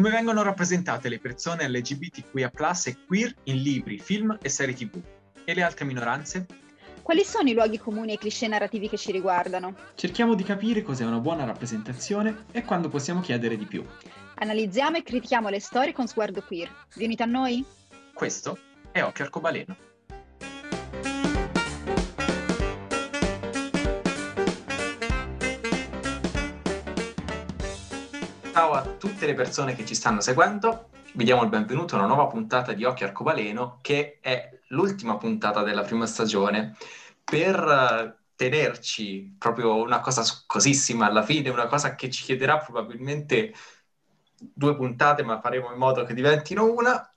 [0.00, 2.50] Come vengono rappresentate le persone LGBTQIA+,
[2.86, 4.98] e queer in libri, film e serie tv?
[5.44, 6.46] E le altre minoranze?
[7.02, 9.74] Quali sono i luoghi comuni e i cliché narrativi che ci riguardano?
[9.94, 13.84] Cerchiamo di capire cos'è una buona rappresentazione e quando possiamo chiedere di più.
[14.36, 16.70] Analizziamo e critichiamo le storie con sguardo queer.
[16.94, 17.62] Vi unite a noi?
[18.14, 18.56] Questo
[18.92, 19.76] è Occhio Arcobaleno.
[28.52, 32.06] Ciao a tutte le persone che ci stanno seguendo, vi diamo il benvenuto a una
[32.06, 36.76] nuova puntata di Occhio Arcobaleno che è l'ultima puntata della prima stagione
[37.24, 43.54] per eh, tenerci proprio una cosa succosissima alla fine, una cosa che ci chiederà probabilmente
[44.36, 47.09] due puntate ma faremo in modo che diventino una,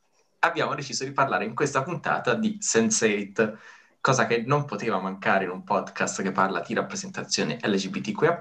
[0.44, 3.58] abbiamo deciso di parlare in questa puntata di Sense8,
[4.02, 8.38] cosa che non poteva mancare in un podcast che parla di rappresentazione LGBTQIA+.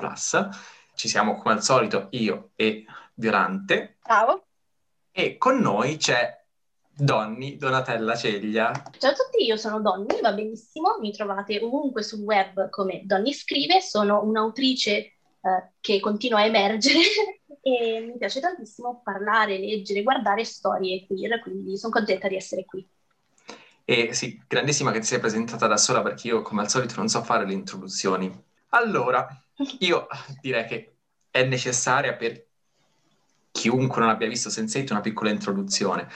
[0.94, 3.98] Ci siamo come al solito io e Violante.
[4.04, 4.46] Ciao.
[5.12, 6.42] E con noi c'è
[6.94, 8.72] Donni, Donatella Ceglia.
[8.98, 13.32] Ciao a tutti, io sono Donni, va benissimo, mi trovate ovunque sul web come Donni
[13.32, 17.00] Scrive, sono un'autrice eh, che continua a emergere
[17.60, 22.88] e mi piace tantissimo parlare, leggere, guardare storie queer, quindi sono contenta di essere qui.
[23.84, 27.08] E sì, grandissima che ti sei presentata da sola perché io come al solito non
[27.08, 28.32] so fare le introduzioni.
[28.68, 29.26] Allora,
[29.80, 30.06] io
[30.40, 30.96] direi che
[31.30, 32.46] è necessaria per
[33.50, 36.08] chiunque non abbia visto Sense8 una piccola introduzione.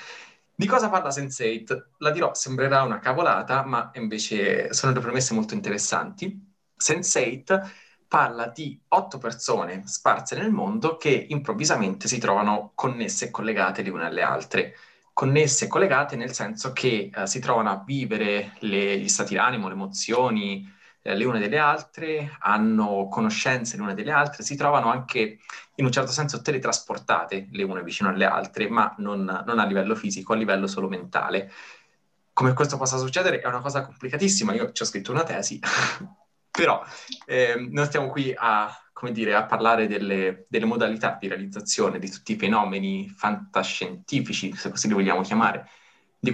[0.54, 1.82] Di cosa parla Sense8?
[1.98, 6.54] La dirò, sembrerà una cavolata, ma invece sono delle premesse molto interessanti.
[6.78, 7.68] Sense8
[8.08, 13.90] parla di otto persone sparse nel mondo che improvvisamente si trovano connesse e collegate le
[13.90, 14.74] une alle altre.
[15.12, 19.68] Connesse e collegate nel senso che eh, si trovano a vivere le, gli stati d'animo,
[19.68, 20.70] le emozioni,
[21.02, 25.38] eh, le une delle altre, hanno conoscenze le une delle altre, si trovano anche
[25.76, 29.94] in un certo senso teletrasportate le une vicino alle altre, ma non, non a livello
[29.94, 31.50] fisico, a livello solo mentale.
[32.32, 35.58] Come questo possa succedere è una cosa complicatissima, io ci ho scritto una tesi,
[36.56, 36.82] però
[37.26, 38.74] eh, non stiamo qui a,
[39.12, 44.88] dire, a parlare delle, delle, modalità di realizzazione di tutti i fenomeni fantascientifici, se così
[44.88, 45.68] li vogliamo chiamare,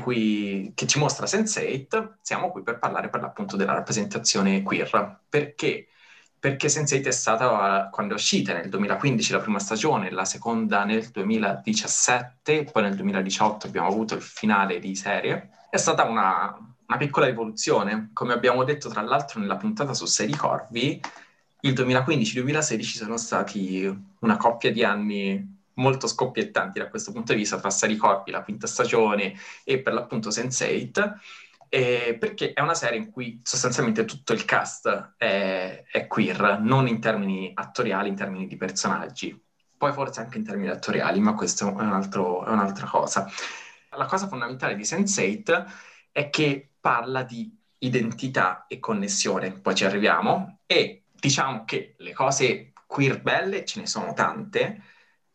[0.00, 5.20] cui, che ci mostra Sense8, siamo qui per parlare per l'appunto della rappresentazione queer.
[5.28, 5.88] Perché?
[6.38, 11.08] Perché Sense8 è stata, quando è uscita nel 2015 la prima stagione, la seconda nel
[11.08, 17.26] 2017, poi nel 2018 abbiamo avuto il finale di serie, è stata una, una piccola
[17.26, 18.10] rivoluzione.
[18.12, 21.00] Come abbiamo detto tra l'altro nella puntata su Sei Corvi,
[21.60, 27.58] il 2015-2016 sono stati una coppia di anni molto scoppiettanti da questo punto di vista
[27.58, 29.34] tra Sari Corpi, la quinta stagione
[29.64, 31.14] e per l'appunto Sense8,
[31.68, 36.86] eh, perché è una serie in cui sostanzialmente tutto il cast è, è, queer, non
[36.88, 39.40] in termini attoriali, in termini di personaggi,
[39.76, 43.28] poi forse anche in termini attoriali, ma questo è, un è un'altra cosa.
[43.96, 45.64] La cosa fondamentale di Sense8
[46.12, 52.72] è che parla di identità e connessione, poi ci arriviamo, e diciamo che le cose
[52.86, 54.82] queer belle ce ne sono tante,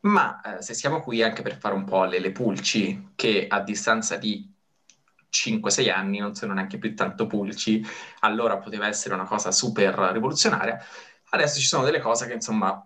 [0.02, 3.62] ma eh, se siamo qui anche per fare un po' le, le pulci, che a
[3.62, 4.54] distanza di
[5.30, 7.82] 5-6 anni non sono neanche più tanto pulci,
[8.20, 10.78] allora poteva essere una cosa super rivoluzionaria,
[11.30, 12.82] adesso ci sono delle cose che insomma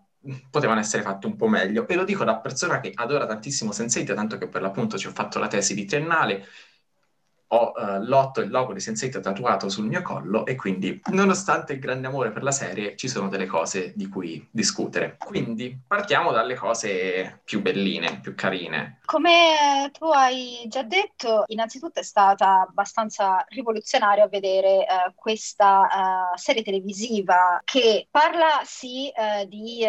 [0.51, 1.87] potevano essere fatte un po' meglio.
[1.87, 5.11] E lo dico da persona che adora tantissimo Sense8, tanto che per l'appunto ci ho
[5.11, 6.45] fatto la tesi di triennale
[7.53, 11.73] ho uh, l'otto e il logo di Sense8 tatuato sul mio collo e quindi, nonostante
[11.73, 15.17] il grande amore per la serie, ci sono delle cose di cui discutere.
[15.17, 18.99] Quindi partiamo dalle cose più belline, più carine.
[19.05, 26.63] Come tu hai già detto, innanzitutto è stata abbastanza rivoluzionario vedere uh, questa uh, serie
[26.63, 29.11] televisiva che parla sì
[29.47, 29.85] di,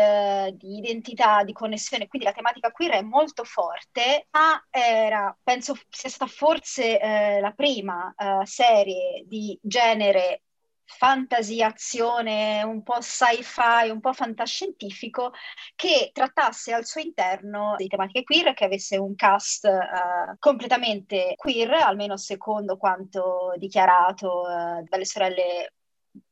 [0.53, 6.09] di identità, di connessione, quindi la tematica queer è molto forte, ma era, penso sia
[6.09, 6.99] stata forse
[7.41, 10.43] la prima uh, serie di genere
[10.85, 15.33] fantasy, azione, un po' sci-fi, un po' fantascientifico,
[15.75, 21.73] che trattasse al suo interno di tematiche queer, che avesse un cast uh, completamente queer,
[21.73, 25.73] almeno secondo quanto dichiarato uh, dalle sorelle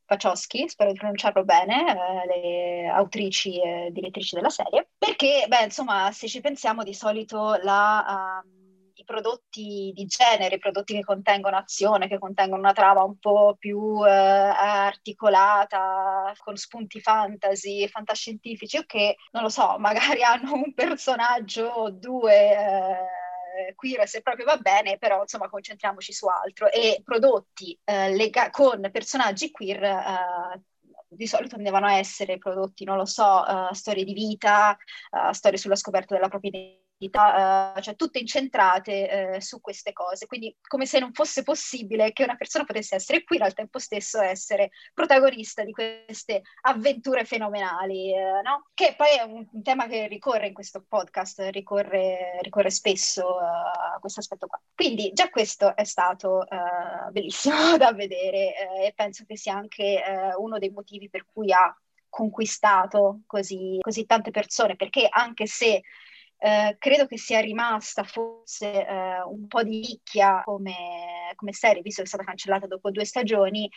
[0.06, 6.10] Wachowski, spero di pronunciarlo bene, eh, le autrici e direttrici della serie, perché, beh, insomma,
[6.10, 8.42] se ci pensiamo, di solito la...
[8.44, 8.59] I
[9.10, 14.08] prodotti di genere, prodotti che contengono azione, che contengono una trama un po' più eh,
[14.08, 21.90] articolata, con spunti fantasy, fantascientifici, o che, non lo so, magari hanno un personaggio o
[21.90, 26.70] due eh, queer se proprio va bene, però insomma concentriamoci su altro.
[26.70, 30.62] E prodotti eh, lega- con personaggi queer eh,
[31.08, 34.76] di solito tendevano a essere prodotti, non lo so, uh, storie di vita,
[35.10, 40.26] uh, storie sulla scoperta della propria identità uh, cioè tutte incentrate uh, su queste cose,
[40.26, 43.78] quindi come se non fosse possibile che una persona potesse essere qui e al tempo
[43.78, 48.68] stesso essere protagonista di queste avventure fenomenali, uh, no?
[48.74, 53.98] Che poi è un, un, tema che ricorre in questo podcast, ricorre, ricorre spesso a
[54.00, 54.60] questo aspetto qua.
[54.74, 56.44] Quindi già questo è stato
[57.10, 58.54] bellissimo da vedere
[58.84, 60.02] e penso che sia anche
[60.38, 61.74] uno dei motivi per cui ha
[62.10, 65.82] conquistato così, così tante persone, perché anche se
[66.42, 72.00] eh, credo che sia rimasta forse eh, un po' di nicchia come, come serie, visto
[72.00, 73.70] che è stata cancellata dopo due stagioni,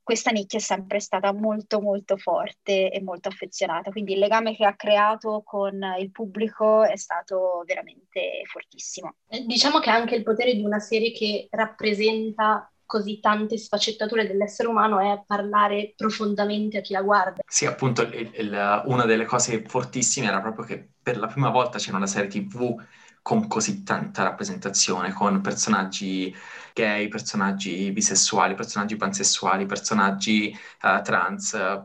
[0.00, 4.64] questa nicchia è sempre stata molto molto forte e molto affezionata, quindi il legame che
[4.64, 9.16] ha creato con il pubblico è stato veramente fortissimo.
[9.26, 14.98] Diciamo che anche il potere di una serie che rappresenta così tante sfaccettature dell'essere umano
[14.98, 17.42] è parlare profondamente a chi la guarda.
[17.46, 21.76] Sì, appunto, il, il, una delle cose fortissime era proprio che per la prima volta
[21.76, 22.82] c'era una serie TV
[23.20, 26.34] con così tanta rappresentazione, con personaggi
[26.72, 31.84] gay, personaggi bisessuali, personaggi pansessuali, personaggi uh, trans.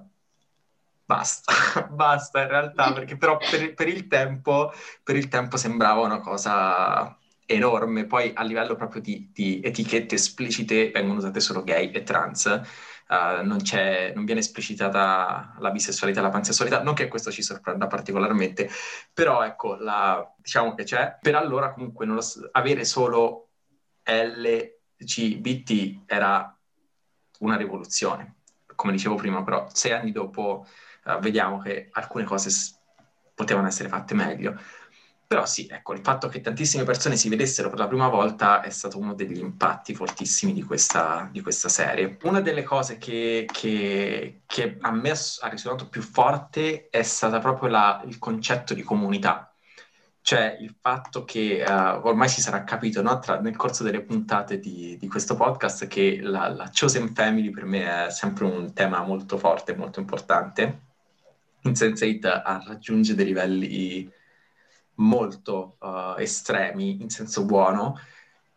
[1.04, 4.72] basta, basta in realtà, perché però per, per, il tempo,
[5.04, 7.14] per il tempo sembrava una cosa
[7.46, 12.46] enorme, poi a livello proprio di, di etichette esplicite vengono usate solo gay e trans,
[13.10, 13.58] uh, non,
[14.14, 18.70] non, viene esplicitata la bisessualità e la pansessualità, non che questo ci sorprenda particolarmente,
[19.14, 21.18] però ecco, la, diciamo che c'è.
[21.22, 23.50] Per allora comunque lo, avere solo
[24.04, 26.58] LGBT era
[27.40, 28.36] una rivoluzione,
[28.76, 30.66] come dicevo prima, però sei anni dopo
[31.06, 32.80] uh, vediamo che alcune cose s-
[33.36, 34.58] potevano essere fatte meglio.
[35.34, 38.70] Però sì, ecco, il fatto che tantissime persone si vedessero per la prima volta è
[38.70, 42.20] stato uno degli impatti fortissimi di questa, di questa serie.
[42.22, 47.70] Una delle cose che, che, che, a me ha risuonato più forte è stata proprio
[47.70, 49.52] la, il concetto di comunità.
[50.22, 54.60] Cioè il fatto che uh, ormai si sarà capito no, tra, nel corso delle puntate
[54.60, 59.02] di, di questo podcast che la, la Chosen Family per me è sempre un tema
[59.02, 60.82] molto forte, molto importante.
[61.62, 64.22] In Sense8 raggiunge dei livelli
[64.96, 68.00] molto uh, estremi in senso buono,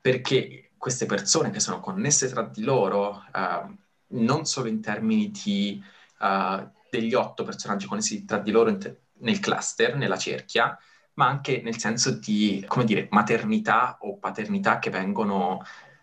[0.00, 3.74] perché queste persone che sono connesse tra di loro, uh,
[4.08, 5.82] non solo in termini di,
[6.20, 10.78] uh, degli otto personaggi connessi tra di loro te- nel cluster, nella cerchia,
[11.14, 15.62] ma anche nel senso di, come dire, maternità o paternità che vengono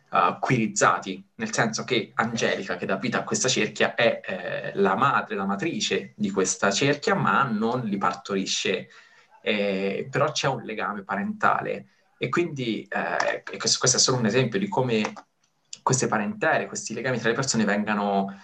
[0.10, 4.96] uh, quirizzati, nel senso che Angelica, che dà vita a questa cerchia, è eh, la
[4.96, 8.90] madre, la matrice di questa cerchia, ma non li partorisce
[9.44, 11.88] eh, però c'è un legame parentale
[12.18, 15.14] e quindi eh, questo, questo, è solo un esempio di come
[15.82, 18.40] queste parentele, questi legami tra le persone vengano,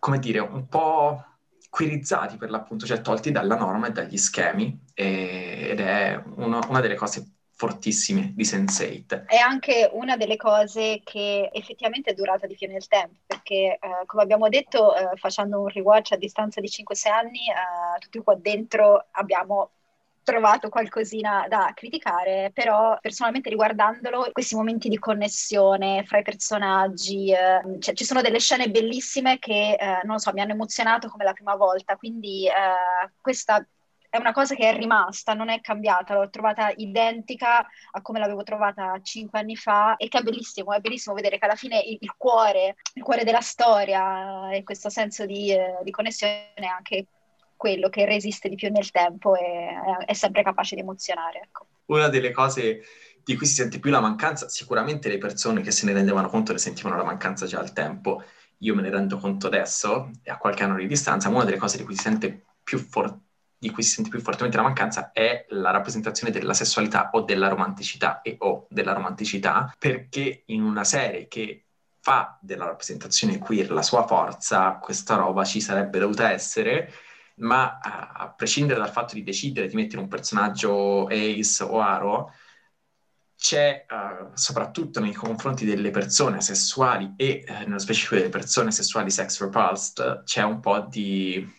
[0.00, 1.24] come dire, un po'
[1.70, 6.80] quirizzati per l'appunto, cioè tolti dalla norma e dagli schemi e, ed è uno, una
[6.80, 9.26] delle cose fortissime di Sense8.
[9.26, 14.06] È anche una delle cose che effettivamente è durata di più nel tempo, perché eh,
[14.06, 18.34] come abbiamo detto, eh, facendo un rewatch a distanza di 5-6 anni, eh, tutti qua
[18.34, 19.70] dentro abbiamo
[20.22, 27.78] trovato qualcosina da criticare, però personalmente riguardandolo, questi momenti di connessione fra i personaggi, eh,
[27.80, 31.32] cioè, ci sono delle scene bellissime che, eh, non so, mi hanno emozionato come la
[31.32, 33.64] prima volta, quindi eh, questa
[34.10, 38.42] è una cosa che è rimasta, non è cambiata, l'ho trovata identica a come l'avevo
[38.42, 41.96] trovata cinque anni fa e che è bellissimo, è bellissimo vedere che alla fine il,
[42.00, 47.06] il cuore, il cuore della storia e questo senso di, eh, di connessione è anche
[47.60, 49.68] quello che resiste di più nel tempo e
[50.06, 51.42] è sempre capace di emozionare.
[51.44, 51.66] Ecco.
[51.86, 52.80] Una delle cose
[53.22, 56.52] di cui si sente più la mancanza, sicuramente le persone che se ne rendevano conto
[56.52, 58.24] ne sentivano la mancanza già al tempo,
[58.60, 61.76] io me ne rendo conto adesso, a qualche anno di distanza, ma una delle cose
[61.76, 63.28] di cui si sente più forte
[63.60, 67.48] di cui si sente più fortemente la mancanza è la rappresentazione della sessualità o della
[67.48, 71.66] romanticità e o della romanticità, perché in una serie che
[72.00, 76.90] fa della rappresentazione queer la sua forza, questa roba ci sarebbe dovuta essere
[77.40, 82.32] ma a, prescindere dal fatto di decidere di mettere un personaggio Ace o Aro,
[83.36, 89.10] c'è uh, soprattutto nei confronti delle persone sessuali e eh, nello specifico delle persone sessuali
[89.10, 91.50] sex repulsed, c'è un po' di,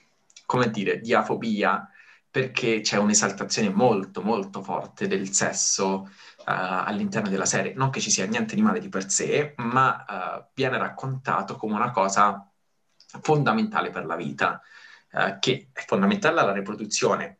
[0.46, 1.90] come dire, di afobia
[2.30, 6.08] perché c'è un'esaltazione molto molto forte del sesso
[6.38, 7.74] uh, all'interno della serie.
[7.74, 11.74] Non che ci sia niente di male di per sé, ma uh, viene raccontato come
[11.74, 12.48] una cosa
[13.22, 14.62] fondamentale per la vita.
[15.14, 17.40] Eh, che è fondamentale alla riproduzione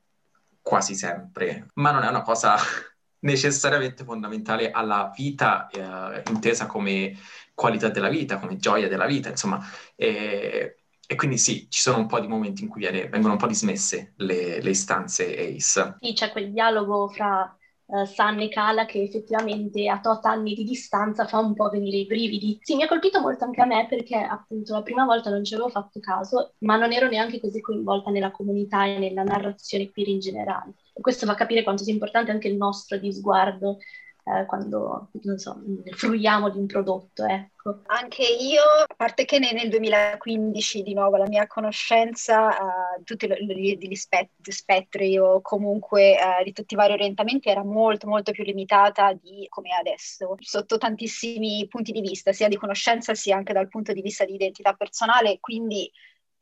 [0.62, 2.56] quasi sempre, ma non è una cosa
[3.20, 7.16] necessariamente fondamentale alla vita eh, intesa come
[7.54, 9.60] qualità della vita, come gioia della vita, insomma.
[9.96, 13.40] E, e quindi sì, ci sono un po' di momenti in cui viene, vengono un
[13.40, 15.98] po' dismesse le, le istanze ACE.
[16.00, 17.56] Sì, c'è quel dialogo fra
[17.92, 21.98] uh, San e Kala che effettivamente a tot anni di distanza fa un po' venire
[21.98, 22.58] i brividi.
[22.62, 25.54] Sì, mi ha colpito molto anche a me perché appunto la prima volta non ci
[25.54, 30.08] avevo fatto caso, ma non ero neanche così coinvolta nella comunità e nella narrazione queer
[30.10, 30.74] in generale.
[30.94, 33.78] E questo fa capire quanto sia importante anche il nostro di sguardo
[34.24, 35.62] eh, quando so,
[35.92, 37.26] fruiamo di un prodotto.
[37.26, 37.82] Ecco.
[37.88, 43.96] Anche io, a parte che nel 2015 di nuovo la mia conoscenza uh, tutti gli
[43.96, 49.48] spettri o comunque uh, di tutti i vari orientamenti era molto molto più limitata di
[49.50, 54.02] come adesso, sotto tantissimi punti di vista, sia di conoscenza sia anche dal punto di
[54.02, 55.92] vista di identità personale, quindi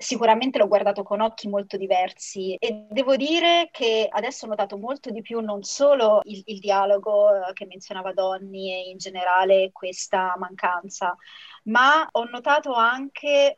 [0.02, 5.10] sicuramente l'ho guardato con occhi molto diversi e devo dire che adesso ho notato molto
[5.10, 10.36] di più non solo il, il dialogo eh, che menzionava Donny e in generale questa
[10.40, 11.18] mancanza,
[11.64, 13.58] ma ho notato anche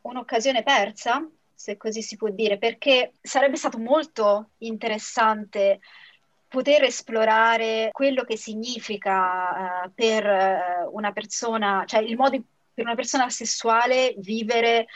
[0.00, 1.24] un'occasione persa,
[1.54, 5.78] se così si può dire, perché sarebbe stato molto interessante
[6.48, 12.42] poter esplorare quello che significa uh, per uh, una persona, cioè il modo
[12.80, 14.86] per una persona sessuale vivere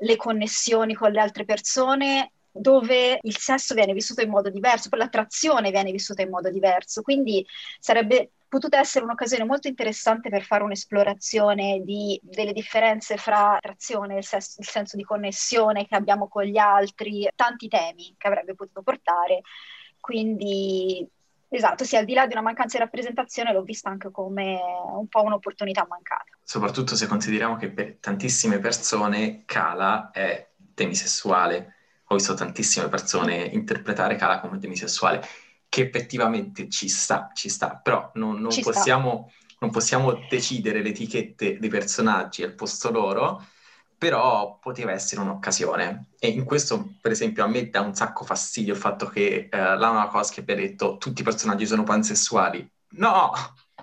[0.00, 5.00] le connessioni con le altre persone dove il sesso viene vissuto in modo diverso, poi
[5.00, 7.02] l'attrazione viene vissuta in modo diverso.
[7.02, 7.44] Quindi
[7.80, 14.24] sarebbe potuta essere un'occasione molto interessante per fare un'esplorazione di, delle differenze fra attrazione, il,
[14.24, 18.82] ses- il senso di connessione che abbiamo con gli altri, tanti temi che avrebbe potuto
[18.82, 19.40] portare.
[19.98, 21.04] Quindi
[21.54, 24.58] Esatto, sì, al di là di una mancanza di rappresentazione l'ho vista anche come
[24.96, 26.36] un po' un'opportunità mancata.
[26.42, 31.74] Soprattutto se consideriamo che per tantissime persone Kala è demisessuale.
[32.08, 35.24] Ho visto tantissime persone interpretare Kala come demisessuale,
[35.68, 39.30] che effettivamente ci sta, ci sta, però non, non, possiamo,
[39.60, 43.46] non possiamo decidere le etichette dei personaggi al posto loro
[43.96, 46.10] però poteva essere un'occasione.
[46.18, 49.56] E in questo, per esempio, a me dà un sacco fastidio il fatto che eh,
[49.58, 52.68] Lana Koski abbia detto tutti i personaggi sono pansessuali.
[52.96, 53.32] No,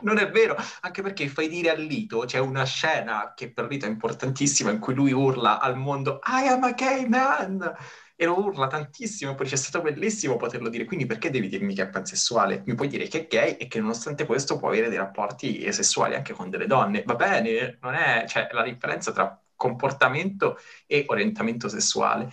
[0.01, 3.85] non è vero, anche perché fai dire a Lito, c'è una scena che per Lito
[3.85, 7.75] è importantissima in cui lui urla al mondo I am a gay man!
[8.15, 11.81] E lo urla tantissimo, poi c'è stato bellissimo poterlo dire, quindi perché devi dirmi che
[11.83, 12.61] è pansessuale?
[12.67, 16.13] Mi puoi dire che è gay e che nonostante questo può avere dei rapporti sessuali
[16.13, 17.01] anche con delle donne.
[17.03, 22.31] Va bene, non è, cioè, la differenza tra comportamento e orientamento sessuale.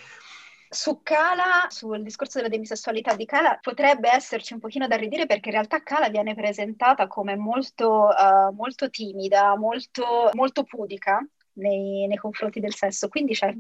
[0.71, 5.49] Su Kala, sul discorso della demisessualità di Kala, potrebbe esserci un pochino da ridire perché
[5.49, 12.17] in realtà Kala viene presentata come molto, uh, molto timida, molto, molto pudica nei, nei,
[12.17, 13.09] confronti del sesso.
[13.09, 13.55] Quindi c'è,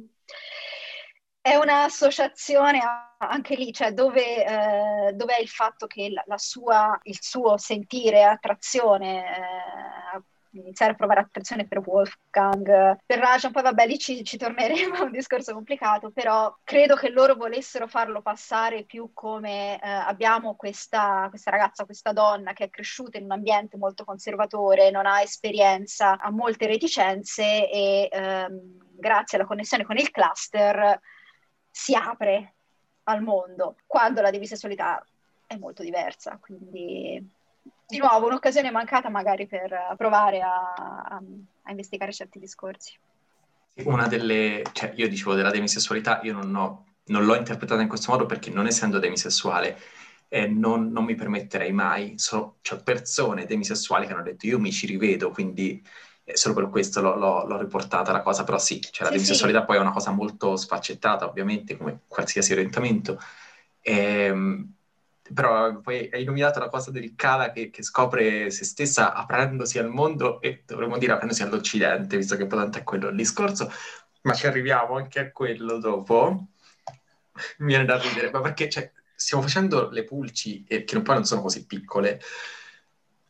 [1.40, 2.80] è un'associazione
[3.18, 7.56] anche lì, cioè dove, eh, dove è il fatto che la, la sua, il suo
[7.56, 14.24] sentire attrazione eh, iniziare a provare attrazione per Wolfgang, per Rajan, poi vabbè lì ci,
[14.24, 19.80] ci torneremo, è un discorso complicato, però credo che loro volessero farlo passare più come
[19.80, 24.90] eh, abbiamo questa, questa ragazza, questa donna che è cresciuta in un ambiente molto conservatore,
[24.90, 31.00] non ha esperienza, ha molte reticenze e ehm, grazie alla connessione con il cluster
[31.70, 32.54] si apre
[33.04, 35.02] al mondo, quando la divisessualità
[35.46, 37.36] è molto diversa, quindi
[37.88, 41.22] di nuovo un'occasione mancata magari per provare a, a,
[41.62, 42.96] a investigare certi discorsi.
[43.84, 48.10] Una delle, cioè io dicevo della demisessualità, io non, ho, non l'ho interpretata in questo
[48.10, 49.78] modo perché non essendo demisessuale
[50.28, 54.70] eh, non, non, mi permetterei mai, so, cioè persone demisessuali che hanno detto io mi
[54.70, 55.82] ci rivedo, quindi
[56.24, 59.14] eh, solo per questo l'ho, l'ho, l'ho, riportata la cosa, però sì, cioè la sì,
[59.14, 59.66] demisessualità sì.
[59.66, 63.18] poi è una cosa molto sfaccettata ovviamente come qualsiasi orientamento.
[63.80, 64.74] Ehm,
[65.32, 69.88] però poi hai nominato la cosa del Kala che, che, scopre se stessa aprendosi al
[69.88, 73.70] mondo e dovremmo dire aprendosi all'Occidente, visto che poi è quello il discorso,
[74.22, 76.46] ma ci arriviamo anche a quello dopo.
[77.58, 81.24] Mi viene da ridere, ma perché cioè, stiamo facendo le pulci, e che poi non
[81.24, 82.20] sono così piccole,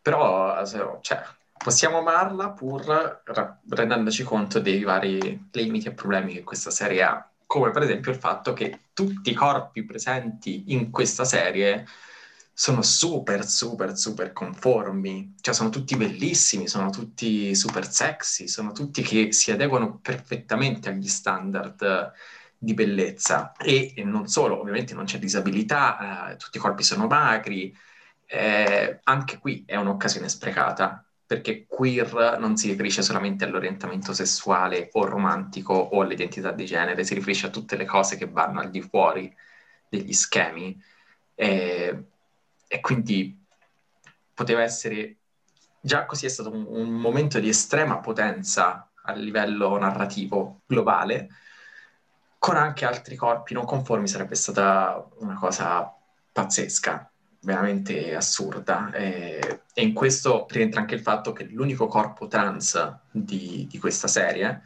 [0.01, 0.65] però
[1.01, 1.23] cioè,
[1.59, 3.23] possiamo amarla pur
[3.69, 8.19] rendendoci conto dei vari limiti e problemi che questa serie ha come per esempio il
[8.19, 11.87] fatto che tutti i corpi presenti in questa serie
[12.53, 19.03] sono super, super, super conformi, cioè sono tutti bellissimi, sono tutti super sexy, sono tutti
[19.03, 22.13] che si adeguano perfettamente agli standard
[22.59, 23.53] di bellezza.
[23.57, 27.75] E, e non solo, ovviamente non c'è disabilità, eh, tutti i corpi sono magri,
[28.27, 35.05] eh, anche qui è un'occasione sprecata, perché queer non si riferisce solamente all'orientamento sessuale o
[35.05, 38.81] romantico o all'identità di genere, si riferisce a tutte le cose che vanno al di
[38.81, 39.31] fuori
[39.91, 40.83] degli schemi.
[41.35, 42.05] E,
[42.67, 43.45] e quindi
[44.33, 45.17] poteva essere,
[45.83, 51.29] già così è stato un, un momento di estrema potenza a livello narrativo globale,
[52.39, 55.95] con anche altri corpi non conformi sarebbe stata una cosa
[56.33, 58.91] pazzesca, veramente assurda.
[58.93, 64.09] E, e in questo rientra anche il fatto che l'unico corpo trans di, di questa
[64.09, 64.63] serie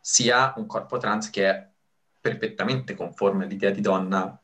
[0.00, 1.68] sia un corpo trans che è
[2.20, 4.38] perfettamente conforme all'idea di donna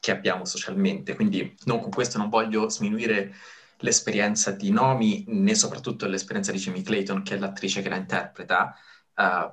[0.00, 1.14] che abbiamo socialmente.
[1.14, 3.34] Quindi non, con questo non voglio sminuire
[3.78, 8.74] l'esperienza di Nomi, né soprattutto l'esperienza di Jamie Clayton, che è l'attrice che la interpreta,
[9.14, 9.52] uh,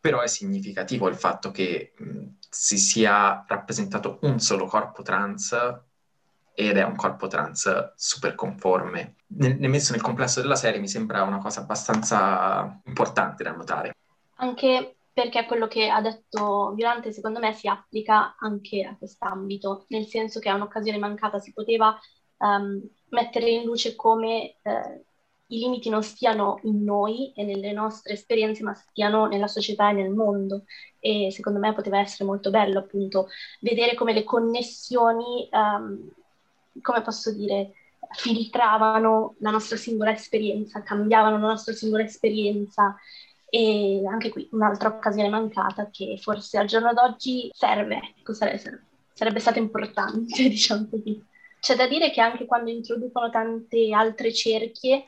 [0.00, 5.56] però è significativo il fatto che mh, si sia rappresentato un solo corpo trans
[6.54, 9.16] ed è un corpo trans super conforme.
[9.26, 13.94] Ne, messo nel complesso della serie mi sembra una cosa abbastanza importante da notare.
[14.36, 20.06] Anche perché quello che ha detto Violante secondo me si applica anche a quest'ambito, nel
[20.06, 21.98] senso che è un'occasione mancata, si poteva
[22.38, 22.80] um,
[23.10, 25.04] mettere in luce come eh,
[25.48, 29.92] i limiti non stiano in noi e nelle nostre esperienze, ma stiano nella società e
[29.92, 30.64] nel mondo.
[30.98, 33.28] E secondo me poteva essere molto bello appunto
[33.60, 36.08] vedere come le connessioni, um,
[36.82, 37.72] come posso dire,
[38.12, 42.96] filtravano la nostra singola esperienza, cambiavano la nostra singola esperienza
[43.48, 49.38] e anche qui un'altra occasione mancata che forse al giorno d'oggi serve, ecco, sarebbe, sarebbe
[49.38, 51.22] stata importante, diciamo così.
[51.60, 55.06] C'è da dire che anche quando introducono tante altre cerchie,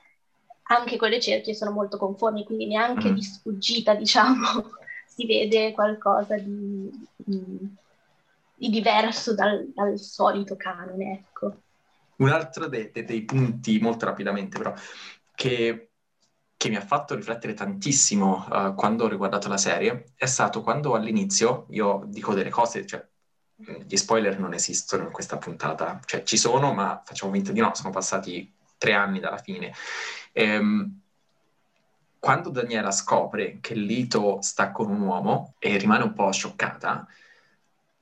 [0.68, 3.14] anche quelle cerchie sono molto conformi, quindi neanche mm.
[3.14, 4.70] di sfuggita, diciamo,
[5.06, 7.76] si vede qualcosa di, di,
[8.56, 11.60] di diverso dal, dal, solito canone, ecco.
[12.16, 14.72] Un altro dei, dei punti, molto rapidamente però,
[15.34, 15.90] che
[16.58, 20.94] che mi ha fatto riflettere tantissimo uh, quando ho riguardato la serie è stato quando
[20.94, 23.06] all'inizio io dico delle cose, cioè
[23.56, 27.74] gli spoiler non esistono in questa puntata, cioè ci sono, ma facciamo finta di no,
[27.74, 29.72] sono passati tre anni dalla fine.
[30.32, 31.00] Ehm,
[32.18, 37.06] quando Daniela scopre che Lito sta con un uomo e rimane un po' scioccata,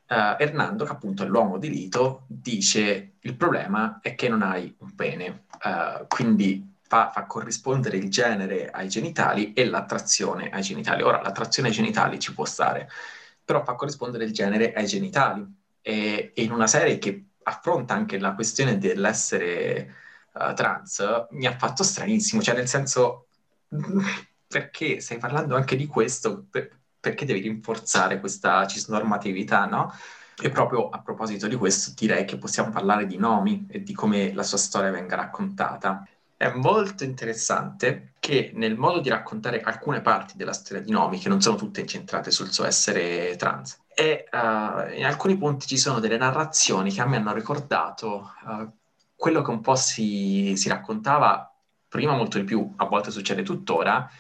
[0.08, 4.74] uh, Hernando, che appunto è l'uomo di Lito, dice il problema è che non hai
[4.78, 11.02] un pene, uh, quindi fa, fa, corrispondere il genere ai genitali e l'attrazione ai genitali.
[11.02, 12.88] Ora, l'attrazione ai genitali ci può stare,
[13.44, 15.44] però fa corrispondere il genere ai genitali.
[15.80, 19.94] E, e in una serie che affronta anche la questione dell'essere
[20.32, 23.26] uh, trans, mi ha fatto stranissimo, cioè nel senso,
[24.46, 26.46] perché stai parlando anche di questo?
[27.04, 29.92] Perché devi rinforzare questa cisnormatività, no?
[30.42, 34.32] E proprio a proposito di questo direi che possiamo parlare di Nomi e di come
[34.32, 36.08] la sua storia venga raccontata.
[36.34, 41.28] È molto interessante che nel modo di raccontare alcune parti della storia di Nomi, che
[41.28, 46.00] non sono tutte incentrate sul suo essere trans, e uh, in alcuni punti ci sono
[46.00, 48.72] delle narrazioni che a me hanno ricordato uh,
[49.14, 51.54] quello che un po' si, si, raccontava
[51.86, 54.10] prima molto di più, a volte succede tuttora,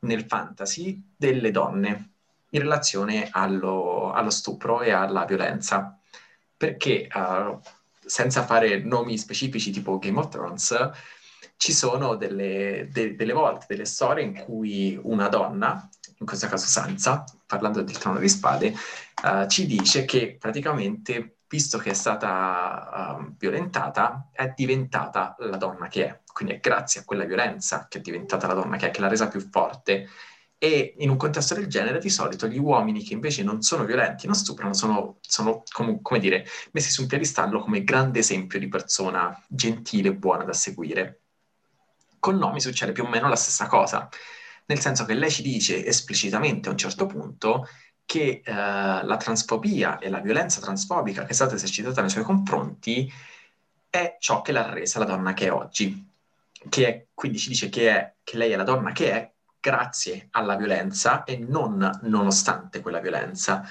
[0.00, 2.13] nel fantasy delle donne
[2.54, 5.98] in relazione allo, allo stupro e alla violenza.
[6.56, 7.60] Perché, uh,
[8.04, 10.90] senza fare nomi specifici tipo Game of Thrones,
[11.56, 15.88] ci sono delle, de, delle volte, delle storie in cui una donna,
[16.18, 18.74] in questo caso Sansa, parlando del trono di spade,
[19.22, 25.88] uh, ci dice che praticamente, visto che è stata uh, violentata, è diventata la donna
[25.88, 26.20] che è.
[26.32, 29.08] Quindi è grazie a quella violenza che è diventata la donna che è, che l'ha
[29.08, 30.08] resa più forte.
[30.58, 34.26] E in un contesto del genere, di solito, gli uomini che invece non sono violenti,
[34.26, 38.68] non stuprano, sono, sono com- come dire, messi su un piedistallo come grande esempio di
[38.68, 41.20] persona gentile e buona da seguire.
[42.18, 44.08] Con Nomi succede più o meno la stessa cosa,
[44.66, 47.68] nel senso che lei ci dice esplicitamente a un certo punto
[48.06, 53.10] che eh, la transfobia e la violenza transfobica che è stata esercitata nei suoi confronti
[53.90, 56.12] è ciò che l'ha resa la donna che è oggi.
[56.68, 59.33] Che è, quindi ci dice che, è, che lei è la donna che è
[59.64, 63.66] grazie alla violenza e non nonostante quella violenza.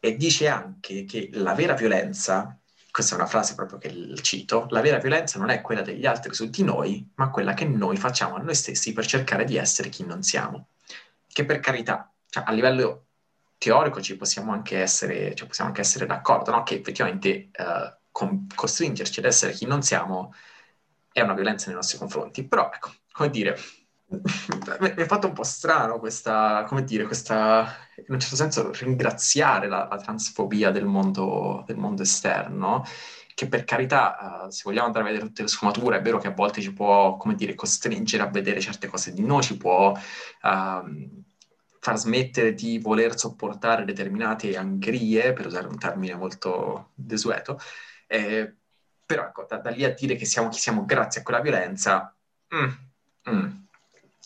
[0.00, 2.58] E dice anche che la vera violenza
[2.90, 6.34] questa è una frase proprio che cito, la vera violenza non è quella degli altri
[6.34, 9.88] su di noi, ma quella che noi facciamo a noi stessi per cercare di essere
[9.88, 10.70] chi non siamo.
[11.28, 13.06] Che per carità, cioè, a livello
[13.56, 16.64] teorico ci possiamo anche essere, cioè possiamo anche essere d'accordo, no?
[16.64, 20.34] che effettivamente eh, con, costringerci ad essere chi non siamo
[21.12, 22.48] è una violenza nei nostri confronti.
[22.48, 23.56] Però, ecco, come dire,
[24.10, 29.68] mi è fatto un po' strano questa, come dire, questa, in un certo senso, ringraziare
[29.68, 32.84] la, la transfobia del mondo, del mondo, esterno,
[33.34, 36.28] che per carità, uh, se vogliamo andare a vedere tutte le sfumature, è vero che
[36.28, 39.90] a volte ci può, come dire, costringere a vedere certe cose di noi, ci può
[39.90, 41.22] uh,
[41.80, 47.60] far smettere di voler sopportare determinate angherie, per usare un termine molto desueto,
[48.06, 48.54] eh,
[49.08, 52.14] Però ecco, da, da lì a dire che siamo chi siamo grazie a quella violenza,
[52.54, 53.67] mm, mm.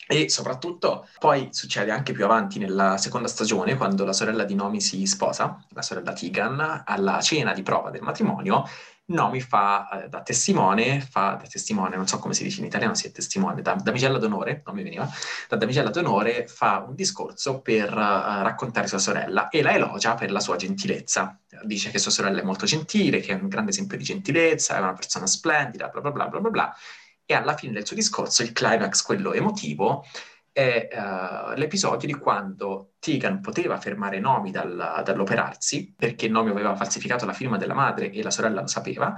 [0.06, 4.80] E soprattutto poi succede anche più avanti nella seconda stagione, quando la sorella di Nomi
[4.80, 8.64] si sposa, la sorella Tigan, alla cena di prova del matrimonio,
[9.04, 12.94] Nomi fa eh, da testimone, fa da testimone, non so come si dice in italiano,
[12.94, 15.08] si è testimone, da damigella d'onore, non mi veniva,
[15.48, 20.30] da damigella d'onore fa un discorso per uh, raccontare sua sorella e la elogia per
[20.30, 21.36] la sua gentilezza.
[21.64, 24.80] Dice che sua sorella è molto gentile, che è un grande esempio di gentilezza, è
[24.80, 26.76] una persona splendida, bla bla bla bla bla bla.
[27.24, 30.04] E alla fine del suo discorso, il climax, quello emotivo,
[30.52, 37.24] è uh, l'episodio di quando Tegan poteva fermare Nomi dal, dall'operarsi, perché Nomi aveva falsificato
[37.24, 39.14] la firma della madre e la sorella lo sapeva,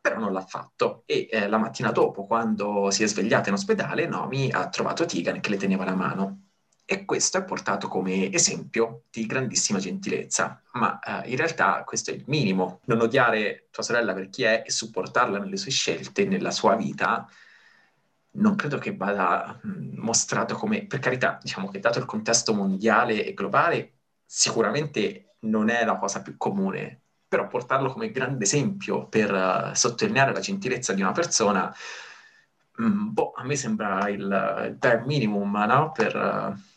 [0.00, 1.02] però non l'ha fatto.
[1.06, 5.40] E eh, la mattina dopo, quando si è svegliata in ospedale, Nomi ha trovato Tegan
[5.40, 6.43] che le teneva la mano.
[6.86, 12.14] E questo è portato come esempio di grandissima gentilezza, ma eh, in realtà questo è
[12.14, 12.80] il minimo.
[12.84, 17.26] Non odiare tua sorella per chi è e supportarla nelle sue scelte, nella sua vita,
[18.32, 19.58] non credo che vada
[19.96, 23.92] mostrato come, per carità, diciamo che dato il contesto mondiale e globale,
[24.26, 30.32] sicuramente non è la cosa più comune, però portarlo come grande esempio per uh, sottolineare
[30.32, 31.74] la gentilezza di una persona,
[32.76, 34.20] mh, boh, a me sembra il,
[34.66, 35.92] il bare minimum, no?
[35.92, 36.72] Per, uh,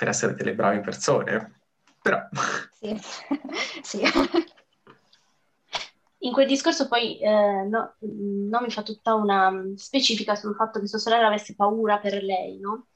[0.00, 1.60] per essere delle brave persone.
[2.00, 2.18] Però...
[2.72, 2.98] Sì,
[3.82, 4.02] sì.
[6.20, 10.80] In quel discorso poi eh, no, no, mi fa tutta una mm, specifica sul fatto
[10.80, 12.86] che sua sorella avesse paura per lei, no?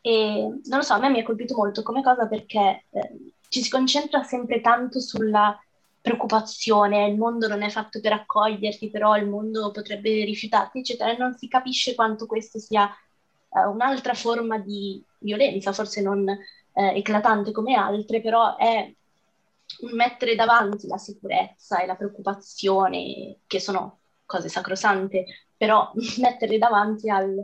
[0.00, 3.62] E non lo so, a me mi ha colpito molto come cosa perché eh, ci
[3.62, 5.56] si concentra sempre tanto sulla
[6.00, 11.16] preoccupazione, il mondo non è fatto per accoglierti, però il mondo potrebbe rifiutarti, eccetera, e
[11.16, 17.52] non si capisce quanto questo sia eh, un'altra forma di violenza, forse non eh, eclatante
[17.52, 18.92] come altre, però è
[19.94, 25.24] mettere davanti la sicurezza e la preoccupazione, che sono cose sacrosante,
[25.56, 27.34] però metterle davanti al,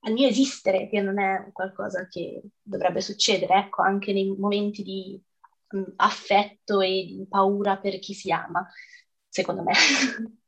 [0.00, 5.20] al mio esistere, che non è qualcosa che dovrebbe succedere, ecco, anche nei momenti di
[5.68, 8.66] mh, affetto e di paura per chi si ama,
[9.28, 9.72] secondo me.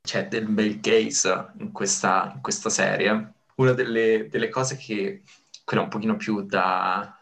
[0.00, 3.34] C'è del bel gaze in questa, in questa serie.
[3.56, 5.22] Una delle, delle cose che,
[5.64, 7.16] quella un pochino più da,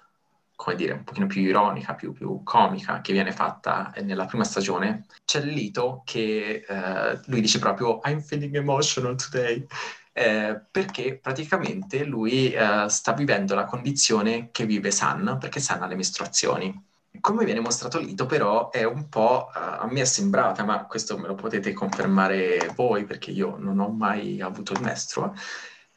[0.54, 5.06] come dire, un pochino più ironica, più, più comica che viene fatta nella prima stagione,
[5.24, 9.66] c'è Lito che eh, lui dice proprio I'm feeling emotional today,
[10.12, 15.86] eh, perché praticamente lui eh, sta vivendo la condizione che vive San, perché San ha
[15.86, 16.88] le mestruazioni.
[17.20, 21.18] Come viene mostrato Lito però è un po', uh, a me è sembrata, ma questo
[21.18, 25.34] me lo potete confermare voi perché io non ho mai avuto il mestro,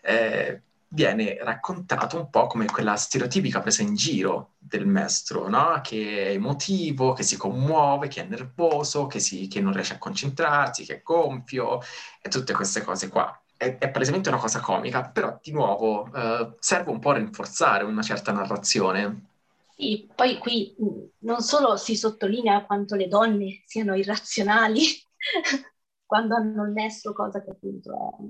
[0.01, 0.61] eh,
[0.93, 5.79] viene raccontato un po' come quella stereotipica presa in giro del maestro, no?
[5.81, 9.97] che è emotivo, che si commuove, che è nervoso, che, si, che, non riesce a
[9.97, 11.79] concentrarsi, che è gonfio
[12.21, 13.35] e tutte queste cose qua.
[13.57, 17.83] È, è palesemente una cosa comica, però di nuovo eh, serve un po' a rinforzare
[17.83, 19.29] una certa narrazione.
[19.75, 20.75] Sì, poi qui
[21.19, 24.83] non solo si sottolinea quanto le donne siano irrazionali
[26.05, 28.23] quando hanno il maestro, cosa che appunto è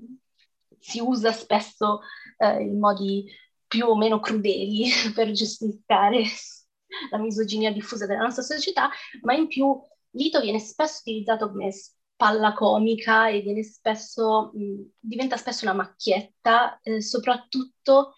[0.83, 2.01] si usa spesso
[2.37, 3.25] eh, in modi
[3.65, 6.23] più o meno crudeli per giustificare
[7.09, 8.89] la misoginia diffusa della nostra società,
[9.21, 9.79] ma in più
[10.15, 17.01] Lito viene spesso utilizzato come spalla comica e spesso, mh, diventa spesso una macchietta, eh,
[17.01, 18.13] soprattutto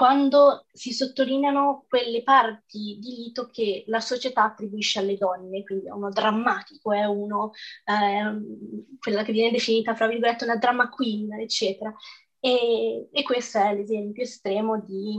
[0.00, 5.90] quando si sottolineano quelle parti di lito che la società attribuisce alle donne, quindi è
[5.90, 7.52] uno drammatico, è uno,
[7.84, 11.94] eh, quella che viene definita, fra virgolette, una drama queen, eccetera.
[12.38, 15.18] E, e questo è l'esempio estremo di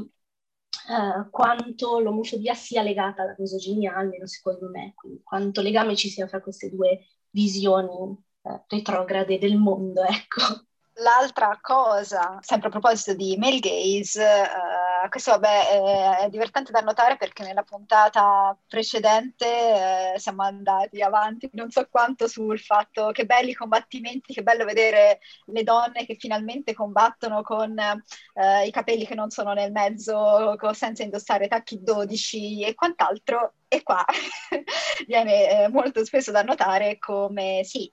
[0.90, 6.26] eh, quanto l'omofobia sia legata alla misoginia, almeno secondo me, quindi quanto legame ci sia
[6.28, 10.71] fra queste due visioni eh, retrograde del mondo, ecco.
[11.02, 17.18] L'altra cosa, sempre a proposito di male gaze, uh, questo vabbè è, divertente da notare
[17.18, 23.54] perché nella puntata precedente eh, siamo andati avanti non so quanto sul fatto che belli
[23.56, 29.32] combattimenti, che bello vedere le donne che finalmente combattono con uh, i capelli che non
[29.32, 33.54] sono nel mezzo, senza indossare tacchi 12 e quant'altro.
[33.68, 34.06] E qua
[35.08, 37.92] viene eh, molto spesso da notare come sì.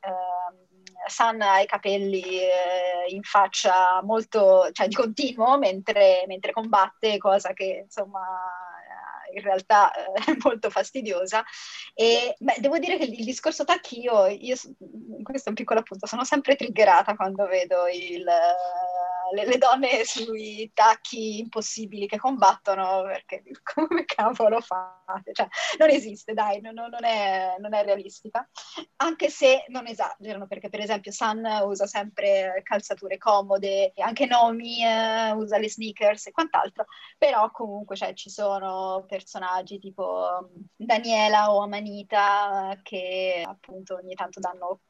[1.08, 7.52] San ha i capelli eh, in faccia molto, cioè di continuo mentre, mentre combatte, cosa
[7.52, 8.20] che insomma
[9.34, 11.44] in realtà eh, è molto fastidiosa.
[11.94, 14.56] E beh, devo dire che il, discorso tacchi io, io,
[15.22, 18.24] questo è un piccolo appunto, sono sempre triggerata quando vedo il,
[19.32, 23.42] le, le, donne sui tacchi impossibili che combattono, perché
[23.74, 25.32] come cavolo fate?
[25.32, 28.48] Cioè, non esiste, dai, non, non, è, non, è, realistica.
[28.96, 35.36] Anche se non esagerano, perché per esempio San usa sempre calzature comode, anche Nomi uh,
[35.36, 36.86] usa le sneakers e quant'altro,
[37.16, 44.80] però comunque cioè, ci sono personaggi tipo Daniela o Amanita che appunto ogni tanto danno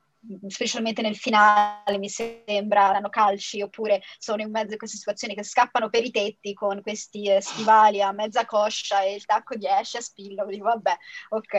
[0.49, 5.45] specialmente nel finale mi sembra, danno calci oppure sono in mezzo a queste situazioni che
[5.45, 9.67] scappano per i tetti con questi eh, stivali a mezza coscia e il tacco gli
[9.67, 10.97] esce a spillo, dico vabbè,
[11.31, 11.57] ok.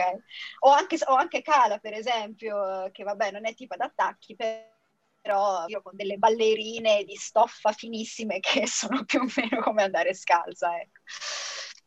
[0.60, 5.64] O anche, o anche Cala per esempio, che vabbè non è tipo ad attacchi, però
[5.66, 10.78] io con delle ballerine di stoffa finissime che sono più o meno come andare scalza,
[10.78, 11.00] ecco.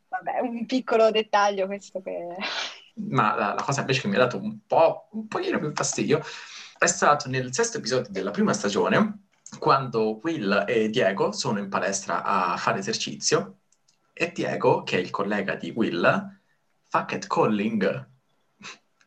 [0.10, 2.36] Vabbè, un piccolo dettaglio questo che...
[2.96, 6.24] Ma la, la cosa invece che mi ha dato un po', un pochino più fastidio
[6.84, 12.24] è stato nel sesto episodio della prima stagione, quando Will e Diego sono in palestra
[12.24, 13.60] a fare esercizio
[14.12, 16.40] e Diego, che è il collega di Will,
[16.84, 18.10] fa catcalling.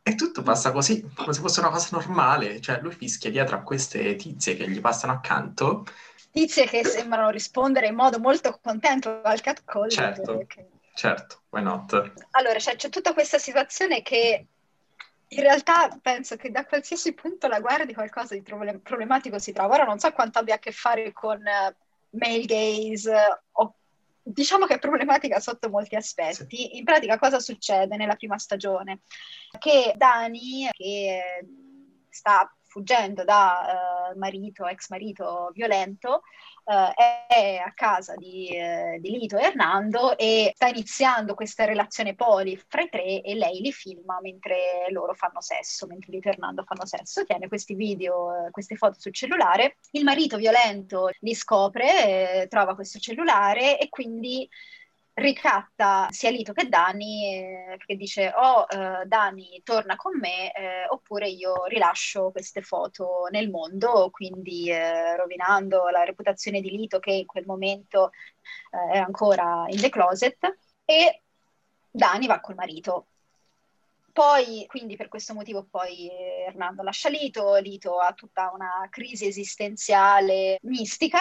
[0.02, 2.60] E tutto passa così, come se fosse una cosa normale.
[2.60, 5.84] Cioè, lui fischia dietro a queste tizie che gli passano accanto.
[6.30, 9.90] Tizie che sembrano rispondere in modo molto contento al catcalling.
[9.90, 10.68] Certo, che...
[10.94, 12.12] certo, why not?
[12.30, 14.46] Allora, cioè, c'è tutta questa situazione che
[15.28, 19.74] in realtà penso che da qualsiasi punto la guardi qualcosa di problematico si trova.
[19.74, 21.74] Ora non so quanto abbia a che fare con uh,
[22.18, 23.74] male gaze o
[24.22, 26.46] diciamo che è problematica sotto molti aspetti.
[26.48, 26.76] Sì.
[26.76, 29.00] In pratica cosa succede nella prima stagione?
[29.58, 31.44] Che Dani, che
[32.08, 36.20] sta fuggendo da uh, marito, ex marito violento,
[36.64, 42.14] uh, è a casa di, uh, di, Lito e Hernando e sta iniziando questa relazione
[42.14, 46.32] poli fra i tre e lei li filma mentre loro fanno sesso, mentre Lito e
[46.32, 49.76] Hernando fanno sesso, tiene questi video, queste foto sul cellulare.
[49.92, 54.46] Il marito violento li scopre, trova questo cellulare e quindi
[55.16, 60.86] ricatta sia Lito che Dani eh, che dice oh, eh, Dani torna con me eh,
[60.90, 67.12] oppure io rilascio queste foto nel mondo quindi eh, rovinando la reputazione di Lito che
[67.12, 68.10] in quel momento
[68.70, 71.22] eh, è ancora in the closet e
[71.90, 73.06] Dani va col marito.
[74.12, 76.08] Poi, quindi per questo motivo poi
[76.46, 81.20] Hernando lascia Lito, Lito ha tutta una crisi esistenziale mistica,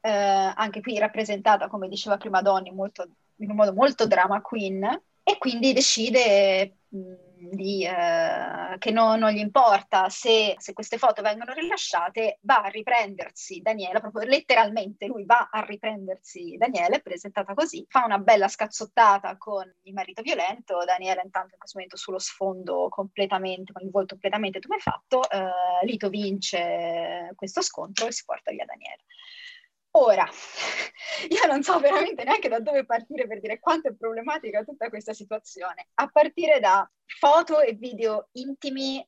[0.00, 4.84] eh, anche qui rappresentata, come diceva prima Donny, molto in un modo molto drama queen
[5.22, 11.22] e quindi decide mh, di, eh, che no, non gli importa se, se, queste foto
[11.22, 17.84] vengono rilasciate, va a riprendersi Daniela, proprio letteralmente lui va a riprendersi Daniela, presentata così,
[17.88, 22.88] fa una bella scazzottata con il marito violento, Daniela intanto in questo momento sullo sfondo
[22.88, 28.64] completamente, con il volto completamente tumefatto, eh, Lito vince questo scontro e si porta via
[28.64, 29.02] Daniela.
[29.98, 30.28] Ora,
[31.30, 35.14] io non so veramente neanche da dove partire per dire quanto è problematica tutta questa
[35.14, 39.04] situazione, a partire da foto e video intimi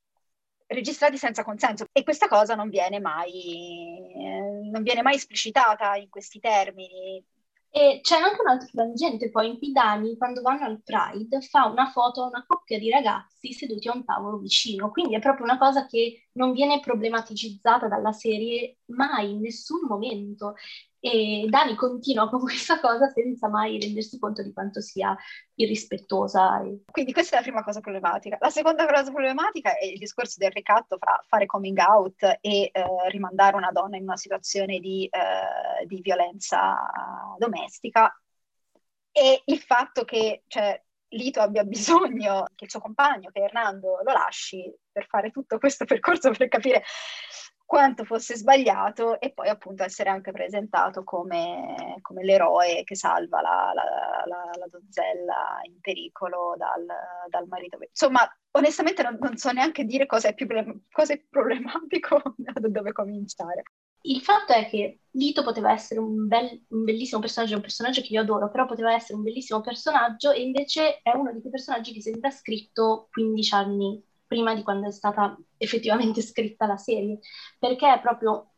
[0.67, 6.09] registrati senza consenso e questa cosa non viene mai, eh, non viene mai esplicitata in
[6.09, 7.23] questi termini.
[7.71, 11.67] E c'è anche un altro frangente poi in cui Dani, quando vanno al Pride, fa
[11.67, 14.91] una foto a una coppia di ragazzi seduti a un tavolo vicino.
[14.91, 20.55] Quindi è proprio una cosa che non viene problematicizzata dalla serie mai, in nessun momento.
[21.01, 25.17] E Dani continua con questa cosa senza mai rendersi conto di quanto sia
[25.55, 26.61] irrispettosa.
[26.91, 28.37] Quindi questa è la prima cosa problematica.
[28.41, 32.71] La seconda cosa problematica è il discorso del ricatto fra fare coming out e eh,
[33.11, 36.77] rimandare una donna in una situazione di, eh, di violenza
[37.39, 38.13] domestica
[39.13, 40.81] e il fatto che cioè,
[41.13, 45.85] Lito abbia bisogno che il suo compagno, che Hernando, lo lasci per fare tutto questo
[45.85, 46.85] percorso per capire
[47.69, 53.73] quanto fosse sbagliato e poi appunto essere anche presentato come, come l'eroe che salva la,
[53.75, 53.83] la,
[54.25, 56.87] la, la, donzella in pericolo dal,
[57.29, 57.77] dal marito.
[57.79, 60.47] Insomma, onestamente non, non, so neanche dire cosa è, più,
[60.91, 63.65] cosa è problematico da dove cominciare.
[64.01, 68.15] Il fatto è che Lito poteva essere un, bel, un, bellissimo personaggio, un personaggio che
[68.15, 71.93] io adoro, però poteva essere un bellissimo personaggio e invece è uno di quei personaggi
[71.93, 77.19] che sembra scritto 15 anni prima di quando è stata effettivamente scritta la serie,
[77.59, 78.53] perché è proprio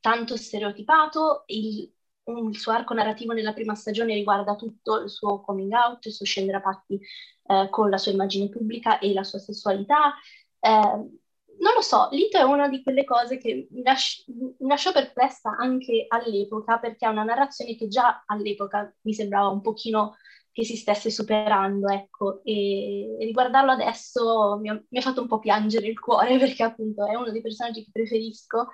[0.00, 1.90] tanto stereotipato, il,
[2.24, 6.26] il suo arco narrativo nella prima stagione riguarda tutto il suo coming out, il suo
[6.26, 7.00] scendere a patti
[7.46, 10.14] eh, con la sua immagine pubblica e la sua sessualità.
[10.60, 11.22] Eh,
[11.56, 15.56] non lo so, Lito è una di quelle cose che mi, lasci- mi lasciò perplessa
[15.56, 20.16] anche all'epoca, perché è una narrazione che già all'epoca mi sembrava un pochino
[20.54, 25.40] che si stesse superando, ecco, e, riguardarlo adesso mi ha, mi ha, fatto un po'
[25.40, 28.68] piangere il cuore perché appunto è uno dei personaggi che preferisco,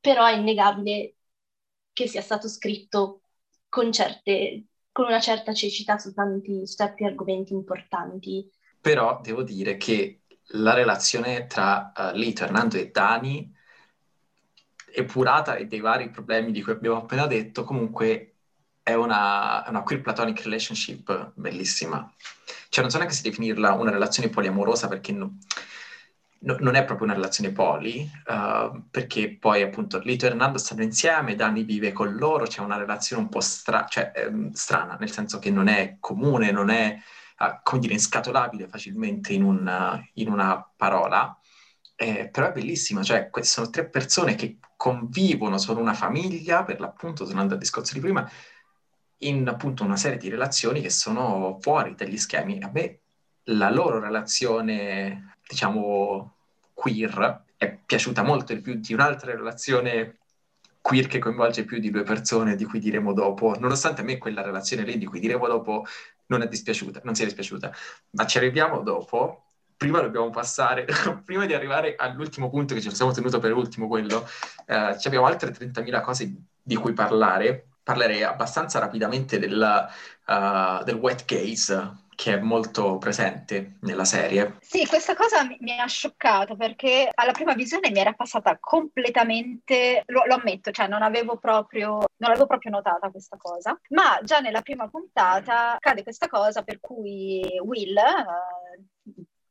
[0.00, 1.16] però è innegabile
[1.92, 3.20] che sia stato scritto
[3.68, 8.50] con, certe, con una certa cecità su tanti, su certi argomenti importanti.
[8.80, 13.54] Però devo dire che la relazione tra uh, Lito, Hernando e Dani,
[14.94, 18.35] epurata e dei vari problemi di cui abbiamo appena detto, comunque
[18.86, 22.08] è una, una queer platonic relationship bellissima.
[22.68, 25.38] Cioè non so neanche se definirla una relazione poliamorosa perché no,
[26.42, 30.84] no, non è proprio una relazione poli, uh, perché poi appunto Lito e Hernando stanno
[30.84, 35.10] insieme, Dani vive con loro, c'è una relazione un po' stra- cioè, ehm, strana, nel
[35.10, 36.96] senso che non è comune, non è,
[37.40, 41.36] uh, come dire, inscatolabile facilmente in, un, in una parola,
[41.96, 47.24] eh, però è bellissima, cioè sono tre persone che convivono, sono una famiglia, per l'appunto,
[47.24, 48.30] tornando al discorso di prima,
[49.18, 52.58] in appunto una serie di relazioni che sono fuori dagli schemi.
[52.62, 53.00] A me
[53.44, 56.34] la loro relazione, diciamo,
[56.74, 60.18] queer è piaciuta molto di più di un'altra relazione
[60.86, 64.42] queer che coinvolge più di due persone, di cui diremo dopo, nonostante a me quella
[64.42, 65.84] relazione lì di cui diremo dopo
[66.26, 67.72] non è dispiaciuta, non si è dispiaciuta,
[68.10, 69.42] ma ci arriviamo dopo.
[69.76, 70.86] Prima dobbiamo passare,
[71.24, 74.26] prima di arrivare all'ultimo punto che ci siamo tenuto per ultimo, quello,
[74.66, 79.88] eh, abbiamo altre 30.000 cose di cui parlare, parlerei abbastanza rapidamente del,
[80.26, 84.56] uh, del wet case che è molto presente nella serie.
[84.60, 90.02] Sì, questa cosa mi, mi, ha scioccato perché alla prima visione mi era passata completamente,
[90.06, 94.40] lo, lo ammetto, cioè non avevo, proprio, non avevo proprio notata questa cosa, ma già
[94.40, 98.84] nella prima puntata cade questa cosa per cui Will, uh,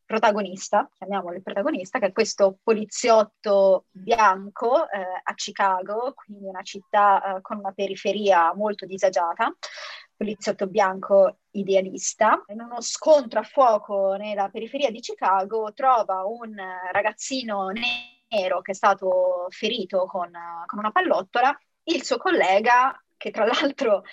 [0.05, 7.37] protagonista, chiamiamolo il protagonista, che è questo poliziotto bianco eh, a Chicago, quindi una città
[7.37, 9.53] eh, con una periferia molto disagiata,
[10.15, 12.43] poliziotto bianco idealista.
[12.47, 16.55] In uno scontro a fuoco nella periferia di Chicago trova un
[16.91, 17.71] ragazzino
[18.29, 20.31] nero che è stato ferito con,
[20.65, 24.03] con una pallottola, il suo collega, che tra l'altro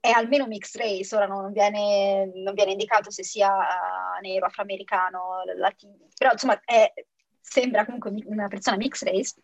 [0.00, 5.42] è almeno mixed race, ora non viene, non viene indicato se sia uh, nero, afroamericano,
[5.56, 6.90] latino, però insomma è,
[7.38, 9.34] sembra comunque una persona mixed race,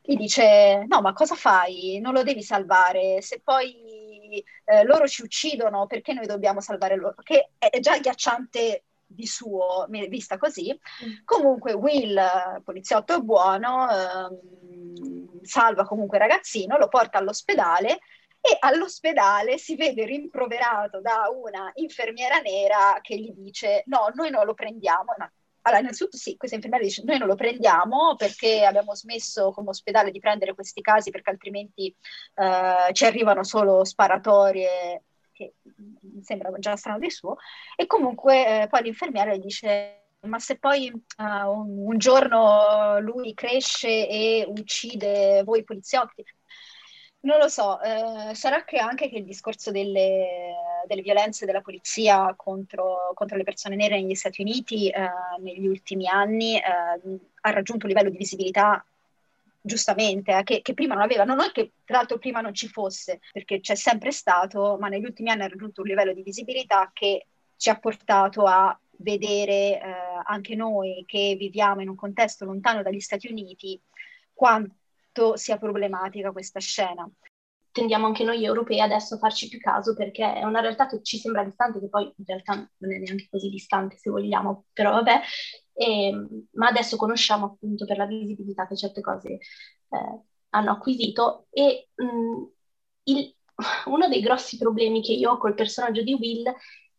[0.00, 2.00] gli dice no ma cosa fai?
[2.00, 7.14] Non lo devi salvare, se poi eh, loro ci uccidono perché noi dobbiamo salvare loro?
[7.22, 10.72] Che è, già agghiacciante di suo, vista così.
[10.72, 11.24] Mm.
[11.24, 12.18] Comunque Will,
[12.64, 17.98] poliziotto buono, ehm, salva comunque il ragazzino, lo porta all'ospedale
[18.40, 24.44] e all'ospedale si vede rimproverato da una infermiera nera che gli dice no, noi non
[24.44, 25.14] lo prendiamo.
[25.18, 25.30] No.
[25.62, 30.12] Allora, innanzitutto sì, questa infermiera dice noi non lo prendiamo perché abbiamo smesso come ospedale
[30.12, 31.94] di prendere questi casi perché altrimenti
[32.34, 37.36] eh, ci arrivano solo sparatorie che mi sembra già strano di suo.
[37.74, 43.32] E comunque eh, poi l'infermiera gli dice ma se poi uh, un, un, giorno lui
[43.34, 46.24] cresce e uccide voi poliziotti,
[47.20, 50.54] non lo so, eh, sarà che anche che il discorso delle,
[50.86, 55.08] delle violenze della polizia contro, contro, le persone nere negli Stati Uniti eh,
[55.40, 58.84] negli ultimi anni eh, ha raggiunto un livello di visibilità
[59.60, 62.68] giustamente, eh, che, che, prima non aveva, non è che tra l'altro prima non ci
[62.68, 66.90] fosse, perché c'è sempre stato, ma negli ultimi anni ha raggiunto un livello di visibilità
[66.94, 67.26] che
[67.56, 69.82] ci ha portato a vedere eh,
[70.24, 73.78] anche noi che viviamo in un contesto lontano dagli Stati Uniti
[74.32, 74.74] quanto
[75.16, 77.08] quanto sia problematica questa scena.
[77.70, 81.18] Tendiamo anche noi europei adesso a farci più caso perché è una realtà che ci
[81.18, 85.20] sembra distante, che poi in realtà non è neanche così distante se vogliamo, però vabbè,
[85.74, 91.46] e, ehm, ma adesso conosciamo appunto per la visibilità che certe cose eh, hanno acquisito
[91.50, 92.44] e mh,
[93.04, 93.34] il,
[93.86, 96.44] uno dei grossi problemi che io ho col personaggio di Will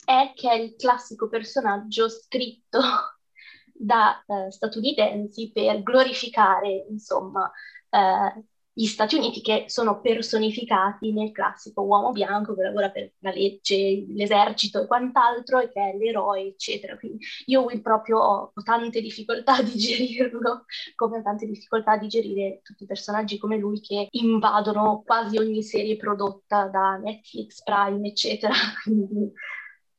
[0.06, 2.80] è che è il classico personaggio scritto
[3.74, 7.52] da eh, statunitensi per glorificare, insomma,
[7.90, 8.44] eh,
[8.78, 14.06] gli Stati Uniti che sono personificati nel classico uomo bianco che lavora per la legge,
[14.10, 16.96] l'esercito e quant'altro e che è l'eroe, eccetera.
[16.96, 21.98] Quindi io Will proprio ho, ho tante difficoltà a digerirlo, come ho tante difficoltà a
[21.98, 28.08] digerire tutti i personaggi come lui che invadono quasi ogni serie prodotta da Netflix, Prime,
[28.08, 28.54] eccetera.
[28.84, 29.32] Quindi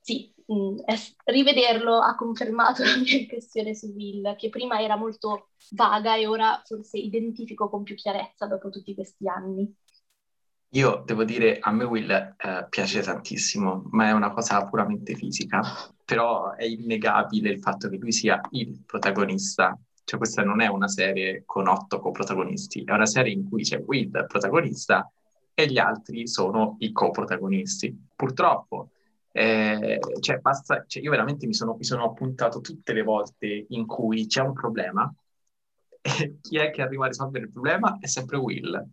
[0.00, 0.76] sì, mh, mm,
[1.24, 6.60] rivederlo ha confermato la mia impressione su Will, che prima era molto vaga e ora
[6.64, 9.72] forse identifico con più chiarezza dopo tutti questi anni.
[10.72, 15.62] Io devo dire, a me Will eh, piace tantissimo, ma è una cosa puramente fisica,
[16.04, 19.78] però è innegabile il fatto che lui sia il protagonista.
[20.04, 23.82] Cioè questa non è una serie con otto coprotagonisti, è una serie in cui c'è
[23.86, 25.10] Will, protagonista,
[25.54, 28.08] e gli altri sono i coprotagonisti.
[28.14, 28.90] Purtroppo
[29.38, 33.86] eh, cioè, basta, cioè io veramente mi sono, mi sono appuntato tutte le volte in
[33.86, 35.14] cui c'è un problema
[36.00, 38.84] e chi è che arriva a risolvere il problema è sempre Will.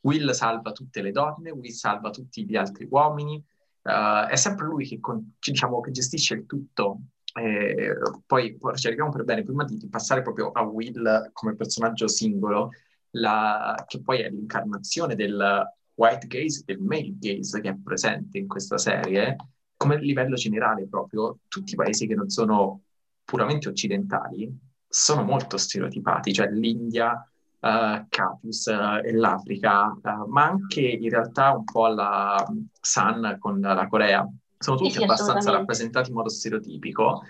[0.00, 3.42] Will salva tutte le donne, Will salva tutti gli altri uomini,
[3.82, 6.98] uh, è sempre lui che, con, diciamo, che gestisce il tutto.
[7.36, 7.96] Eh,
[8.26, 12.68] poi cerchiamo per bene, prima di, di, passare proprio a Will come personaggio singolo,
[13.12, 18.46] la, che poi è l'incarnazione del white gaze, del male gaze che è presente in
[18.46, 19.36] questa serie,
[19.76, 22.82] come livello generale proprio, tutti i paesi che non sono
[23.24, 30.82] puramente occidentali sono molto stereotipati, cioè l'India, uh, Capius uh, e l'Africa, uh, ma anche
[30.82, 32.46] in realtà un po' la
[32.80, 34.24] San con la Corea.
[34.56, 37.22] Sono tutti sì, abbastanza rappresentati in modo stereotipico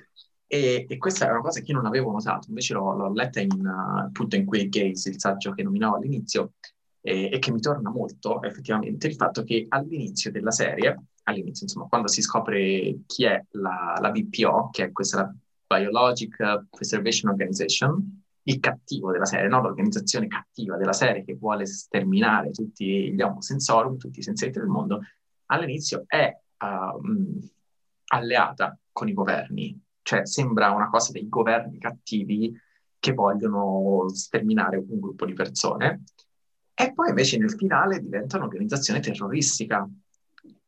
[0.47, 3.41] e, e, questa è una cosa che io non avevo notato, invece l'ho, l'ho letta
[3.41, 6.53] in, appunto in Queer Gaze, il saggio che nominavo all'inizio,
[7.01, 11.87] e, e, che mi torna molto effettivamente il fatto che all'inizio della serie, all'inizio insomma,
[11.89, 15.35] quando si scopre chi è la, la BPO, che è questa
[15.67, 19.63] Biologic Preservation Organization, il cattivo della serie, no?
[19.63, 24.69] l'organizzazione cattiva della serie che vuole sterminare tutti gli Homo sensorum, tutti i sensetti del
[24.69, 25.01] mondo,
[25.47, 27.41] all'inizio è uh,
[28.07, 32.55] alleata con i governi, cioè sembra una cosa dei governi cattivi
[32.99, 36.05] che vogliono sterminare un gruppo di persone,
[36.75, 39.89] e poi invece nel finale diventa un'organizzazione terroristica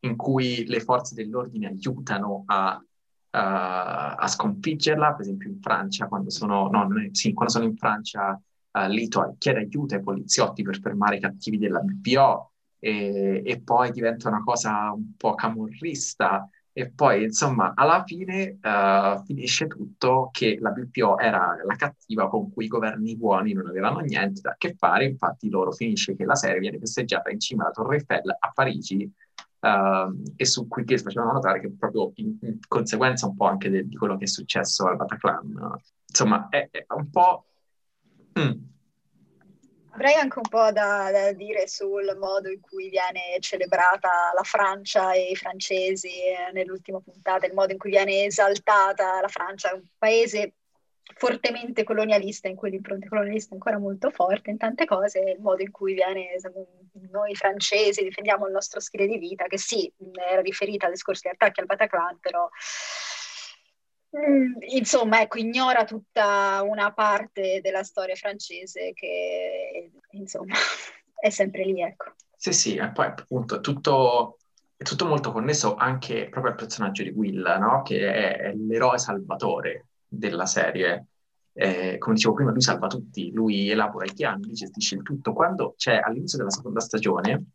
[0.01, 2.83] in cui le forze dell'ordine aiutano a
[3.37, 8.41] uh, a sconfiggerla, per esempio in Francia, quando sono, no, sì, quando sono in Francia,
[8.73, 13.91] uh, Lito chiede aiuto ai poliziotti per fermare i cattivi della BPO e, e poi
[13.91, 16.49] diventa una cosa un po' camorrista.
[16.79, 22.53] E poi insomma alla fine uh, finisce tutto che la BPO era la cattiva con
[22.53, 26.35] cui i governi buoni non avevano niente da che fare, infatti loro finisce che la
[26.35, 29.11] serie viene festeggiata in cima alla Torre Eiffel a Parigi
[29.61, 33.71] uh, e su cui Gates facevano notare che proprio in, in conseguenza un po' anche
[33.71, 37.45] de, di quello che è successo al Bataclan, insomma è, è un po'...
[38.39, 38.75] Mm.
[39.91, 45.13] Avrei anche un po' da, da, dire sul modo in cui viene celebrata la Francia
[45.13, 46.11] e i francesi
[46.53, 50.53] nell'ultima puntata, il modo in cui viene esaltata la Francia, un paese
[51.15, 55.63] fortemente colonialista, in cui l'impronta colonialista è ancora molto forte in tante cose, il modo
[55.63, 56.29] in cui viene,
[57.11, 59.91] noi francesi difendiamo il nostro stile di vita, che sì,
[60.29, 62.49] era riferita agli scorsi attacchi al Bataclan, però
[64.17, 70.55] mm, insomma, ecco, ignora tutta una parte della storia francese che, insomma,
[71.19, 72.15] è sempre lì, ecco.
[72.37, 74.37] Sì, sì, e poi appunto è tutto,
[74.77, 77.83] è tutto molto connesso anche proprio al personaggio di Will, no?
[77.83, 81.07] Che è, è l'eroe salvatore della serie.
[81.53, 85.33] Eh, come dicevo prima, lui salva tutti, lui elabora i piani, gestisce il tutto.
[85.33, 87.47] Quando c'è all'inizio della seconda stagione,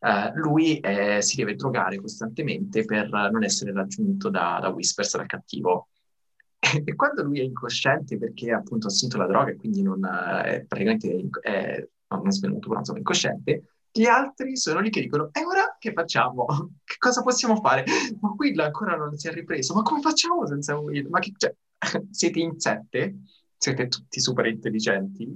[0.00, 5.26] eh, lui eh, si deve drogare costantemente per non essere raggiunto da, da Whispers, dal
[5.26, 5.88] cattivo.
[6.84, 10.62] E quando lui è incosciente perché appunto ha assunto la droga e quindi non è
[10.68, 13.62] praticamente è, non è svenuto, però insomma incosciente,
[13.92, 16.46] gli altri sono lì che dicono e ora che facciamo?
[16.84, 17.84] Che cosa possiamo fare?
[18.20, 21.08] Ma Will ancora non si è ripreso, ma come facciamo senza Will?
[21.08, 21.54] Ma che, cioè,
[22.10, 23.16] siete in sette,
[23.56, 25.28] siete tutti super intelligenti,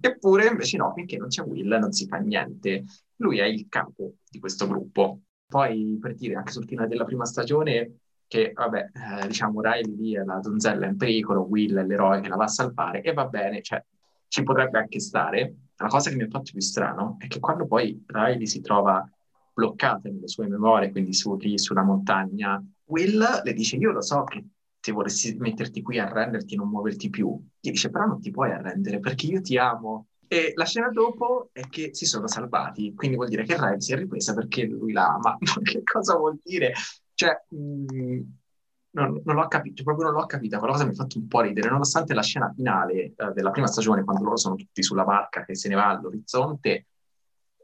[0.00, 2.84] eppure invece no, finché non c'è Will non si fa niente.
[3.16, 5.22] Lui è il capo di questo gruppo.
[5.46, 8.90] Poi, per dire, anche sul finale della prima stagione, che vabbè,
[9.22, 12.48] eh, diciamo Riley è la donzella in pericolo, Will è l'eroe che la va a
[12.48, 13.82] salvare, e va bene, cioè,
[14.28, 15.54] ci potrebbe anche stare.
[15.76, 19.08] La cosa che mi ha fatto più strano è che quando poi Riley si trova
[19.52, 24.24] bloccata nelle sue memorie, quindi su, lì sulla montagna, Will le dice, io lo so
[24.24, 24.44] che
[24.86, 28.30] se volessi metterti qui a arrenderti e non muoverti più, gli dice però non ti
[28.30, 30.06] puoi arrendere perché io ti amo.
[30.28, 33.92] E la scena dopo è che si sono salvati, quindi vuol dire che Riley si
[33.92, 35.36] è ripresa perché lui la ama.
[35.42, 36.72] Ma che cosa vuol dire?
[37.14, 38.20] Cioè, mh, mm,
[38.90, 40.58] non, non, l'ho capito, proprio non l'ho capita.
[40.58, 43.66] Quella cosa mi ha fatto un po' ridere, nonostante la scena finale eh, della prima
[43.66, 46.86] stagione, quando loro sono tutti sulla barca che se ne va all'orizzonte,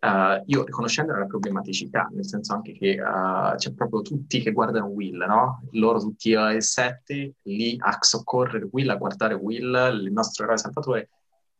[0.02, 4.86] Uh, io riconoscendo la problematicità, nel senso anche che uh, c'è proprio tutti che guardano
[4.86, 5.62] Will, no?
[5.72, 11.08] Loro tutti e sette lì a soccorrere Will, a guardare Will, il nostro eroe salvatore,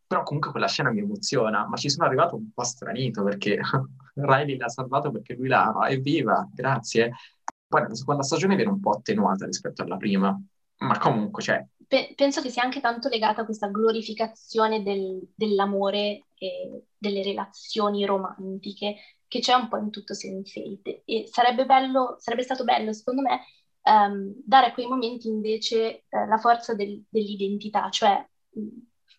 [0.05, 3.61] però comunque quella scena mi emoziona, ma ci sono arrivato un po' stranito perché
[4.15, 7.13] Riley l'ha salvato perché lui l'ama, evviva, grazie.
[7.69, 10.37] Poi la seconda stagione viene un po' attenuata rispetto alla prima,
[10.79, 11.65] ma comunque, cioè...
[12.17, 18.97] penso che sia anche tanto legata a questa glorificazione del, dell'amore e delle relazioni romantiche
[19.29, 23.41] che c'è un po' in tutto Sense8 e sarebbe bello, sarebbe stato bello secondo me
[23.83, 28.69] um, dare a quei momenti invece uh, la forza del, dell'identità, cioè mh,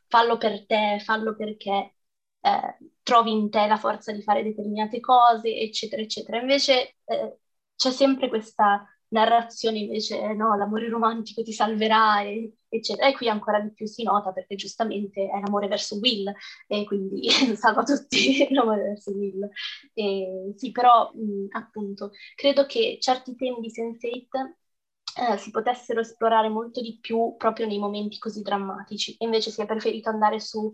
[0.08, 1.96] fallo per te, fallo perché
[2.42, 6.40] uh, trovi in te la forza di fare determinate cose, eccetera, eccetera.
[6.40, 7.38] Invece uh,
[7.76, 12.24] c'è sempre questa narrazione invece no, l'amore romantico ti salverà,
[12.68, 13.08] eccetera.
[13.08, 16.34] E qui ancora di più si nota perché giustamente è l'amore verso Will
[16.68, 19.48] e quindi salva tutti l'amore verso Will.
[19.94, 24.56] E, sì, però mh, appunto credo che certi temi di Sense8
[25.16, 29.62] eh, si potessero esplorare molto di più proprio nei momenti così drammatici e invece si
[29.62, 30.74] è preferito andare su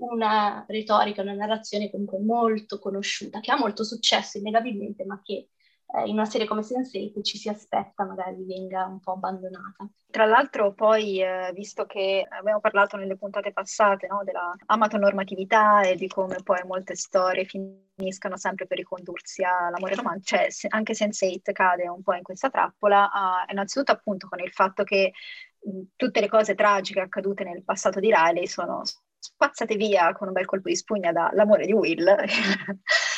[0.00, 5.50] una retorica, una narrazione comunque molto conosciuta, che ha molto successo innegabilmente, ma che
[5.92, 9.88] eh, in una serie come Sense8 ci si aspetta magari venga un po' abbandonata.
[10.10, 15.96] Tra l'altro poi, eh, visto che abbiamo parlato nelle puntate passate no, della amatonormatività e
[15.96, 21.52] di come poi molte storie finiscano sempre per ricondursi all'amore romantico, cioè se, anche Sense8
[21.52, 25.12] cade un po' in questa trappola, uh, innanzitutto appunto con il fatto che
[25.60, 28.82] mh, tutte le cose tragiche accadute nel passato di Riley sono
[29.20, 32.04] spazzate via con un bel colpo di spugna dall'amore di Will.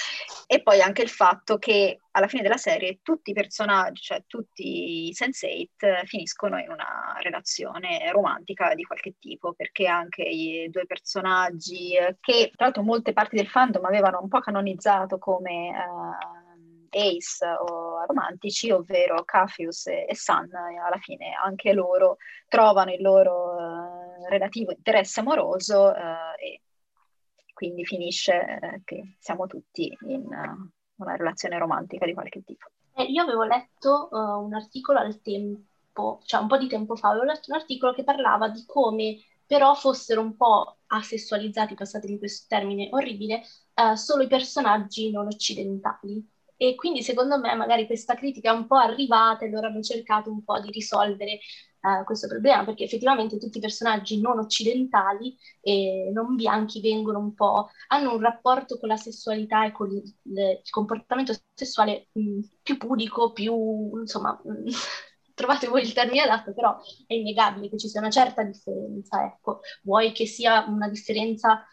[0.53, 5.09] E poi anche il fatto che alla fine della serie tutti i personaggi, cioè tutti
[5.09, 11.97] i Sense8, finiscono in una relazione romantica di qualche tipo, perché anche i due personaggi
[12.21, 18.05] che tra l'altro molte parti del fandom avevano un po' canonizzato come uh, ace o
[18.05, 24.71] romantici, ovvero Cafius e, e Sun, alla fine anche loro trovano il loro uh, relativo
[24.73, 26.61] interesse amoroso uh, e
[27.63, 32.67] quindi finisce eh, che siamo tutti in uh, una relazione romantica di qualche tipo.
[32.97, 37.11] Eh, io avevo letto uh, un articolo al tempo, cioè un po' di tempo fa,
[37.11, 42.47] avevo letto un articolo che parlava di come però fossero un po' asessualizzati, passatemi questo
[42.49, 43.43] termine orribile,
[43.75, 46.29] uh, solo i personaggi non occidentali.
[46.57, 50.31] E quindi secondo me magari questa critica è un po' arrivata e loro hanno cercato
[50.31, 51.39] un po' di risolvere
[52.05, 57.71] questo problema, perché effettivamente tutti i personaggi non occidentali e non bianchi vengono un po',
[57.89, 63.33] hanno un rapporto con la sessualità e con il, il comportamento sessuale mh, più pudico,
[63.33, 64.71] più, insomma, mh,
[65.35, 69.61] trovate voi il termine adatto, però è innegabile che ci sia una certa differenza, ecco,
[69.83, 71.67] vuoi che sia una differenza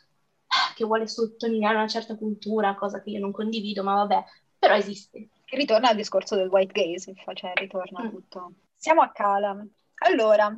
[0.75, 4.23] che vuole sottolineare una certa cultura, cosa che io non condivido, ma vabbè,
[4.57, 5.29] però esiste.
[5.45, 8.09] Ritorna al discorso del white gaze, cioè ritorna mm.
[8.09, 8.53] tutto.
[8.75, 9.65] Siamo a Cala.
[9.99, 10.55] Allora,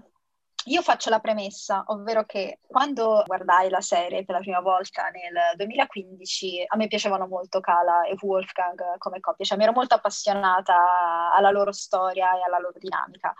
[0.65, 5.55] io faccio la premessa, ovvero che quando guardai la serie per la prima volta nel
[5.55, 11.33] 2015, a me piacevano molto Kala e Wolfgang come coppia, cioè mi ero molto appassionata
[11.33, 13.33] alla loro storia e alla loro dinamica,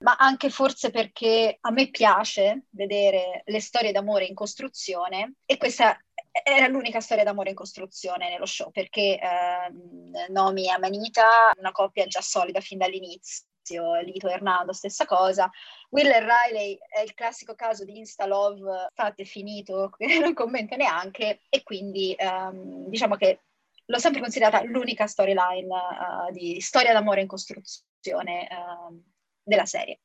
[0.00, 5.96] ma anche forse perché a me piace vedere le storie d'amore in costruzione e questa
[6.42, 12.06] era l'unica storia d'amore in costruzione nello show perché eh, Nomi e Amanita, una coppia
[12.06, 15.50] già solida fin dall'inizio Lito Hernando, stessa cosa.
[15.90, 19.90] Will e Riley è il classico caso di Insta Love fatto e finito,
[20.20, 23.40] non commento neanche, e quindi um, diciamo che
[23.86, 29.02] l'ho sempre considerata l'unica storyline uh, di storia d'amore in costruzione uh,
[29.42, 30.00] della serie.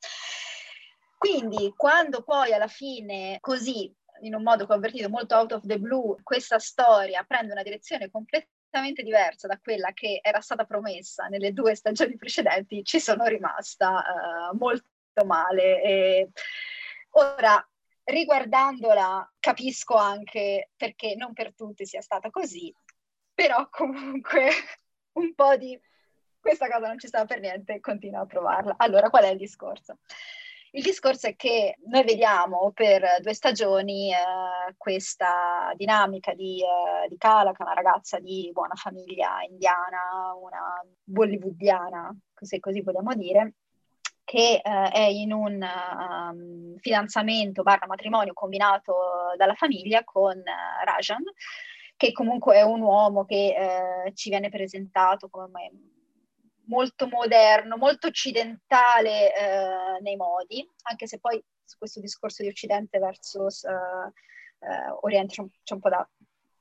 [1.18, 5.66] Quindi, quando poi alla fine, così in un modo che ho avvertito molto out of
[5.66, 10.64] the blue, questa storia prende una direzione completamente completamente diversa da quella che era stata
[10.64, 14.84] promessa nelle due stagioni precedenti, ci sono rimasta uh, molto
[15.26, 15.82] male.
[15.82, 16.30] E
[17.10, 17.68] ora,
[18.04, 22.72] riguardandola, capisco anche perché non per tutti sia stata così,
[23.34, 24.50] però comunque
[25.14, 25.78] un po' di
[26.38, 28.74] questa cosa non ci stava per niente, continuo a provarla.
[28.78, 29.98] Allora, qual è il discorso?
[30.72, 37.16] Il discorso è che noi vediamo per due stagioni eh, questa dinamica di, eh, di
[37.16, 43.54] Kala, che è una ragazza di buona famiglia indiana, una bollywoodiana, se così vogliamo dire,
[44.22, 48.94] che eh, è in un um, fidanzamento barra matrimonio combinato
[49.36, 51.24] dalla famiglia con uh, Rajan,
[51.96, 53.56] che comunque è un uomo che
[54.06, 55.72] uh, ci viene presentato come
[56.70, 62.98] molto moderno, molto occidentale eh, nei modi, anche se poi su questo discorso di Occidente
[62.98, 63.70] versus eh,
[64.60, 66.08] eh, Oriente c'è un, c'è un, po' da...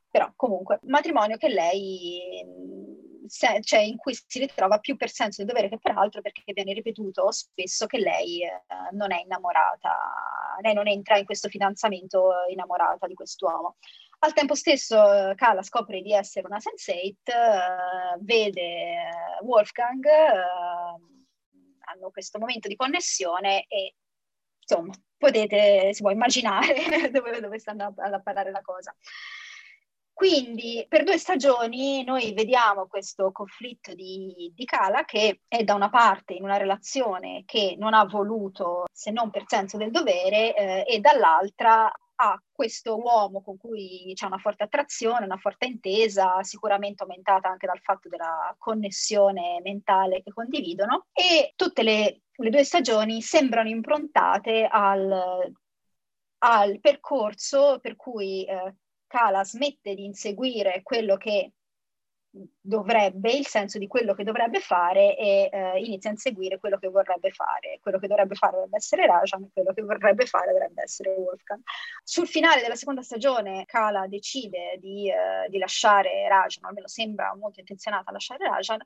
[0.10, 2.44] però comunque, matrimonio che lei,
[3.28, 6.42] se, cioè in cui si ritrova più per senso di dovere che per altro, perché
[6.54, 9.96] viene ripetuto spesso che lei eh, non è innamorata,
[10.62, 13.78] lei non entra in questo fidanzamento innamorata di quest'uomo.
[14.22, 20.06] Al tempo stesso Kala scopre di essere una Sense8, uh, vede eh, Wolfgang,
[21.90, 23.96] hanno questo momento di connessione e
[24.60, 28.94] insomma potete, si può immaginare dove, dove sta andando a parare la cosa.
[30.14, 35.90] Quindi per due stagioni noi vediamo questo conflitto di, di Kala che è da una
[35.90, 40.84] parte in una relazione che non ha voluto se non per senso del dovere eh,
[40.86, 41.90] e dall'altra
[42.22, 47.66] ha questo uomo con cui c'è una forte attrazione, una forte intesa, sicuramente aumentata anche
[47.66, 51.06] dal fatto della connessione mentale che condividono.
[51.14, 55.54] E tutte le, le due stagioni sembrano improntate al,
[56.40, 58.76] al percorso per cui eh,
[59.08, 61.54] Kala smette di inseguire quello che
[62.32, 66.88] dovrebbe, il senso di quello che dovrebbe fare e eh, inizia a inseguire quello che
[66.88, 67.80] vorrebbe fare.
[67.82, 71.62] Quello che dovrebbe fare dovrebbe essere Rajan, quello che vorrebbe fare dovrebbe essere Wolfgang.
[72.04, 77.60] Sul finale della seconda stagione Kala decide di, eh, di lasciare Rajan, almeno sembra molto
[77.60, 78.80] intenzionata a lasciare Rajan,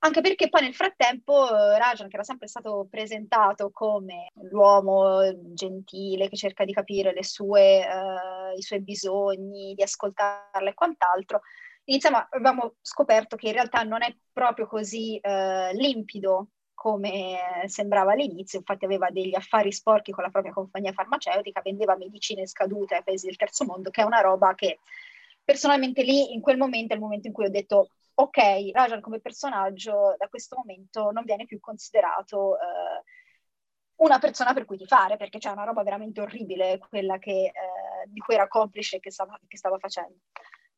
[0.00, 5.20] anche perché poi nel frattempo eh, Rajan, che era sempre stato presentato come l'uomo
[5.54, 11.40] gentile che cerca di capire sue, uh, i suoi bisogni, di ascoltarla e quant'altro,
[11.88, 18.60] iniziamo, abbiamo scoperto che in realtà non è proprio così uh, limpido come sembrava all'inizio,
[18.60, 23.26] infatti aveva degli affari sporchi con la propria compagnia farmaceutica, vendeva medicine scadute ai paesi
[23.26, 24.78] del terzo mondo, che è una roba che
[25.42, 29.20] personalmente lì, in quel momento, è il momento in cui ho detto ok, Rajan come
[29.20, 33.02] personaggio da questo momento non viene più considerato eh,
[33.96, 37.52] una persona per cui ti fare, perché c'è una roba veramente orribile quella che, eh,
[38.06, 40.18] di cui era complice che stava, che stava facendo.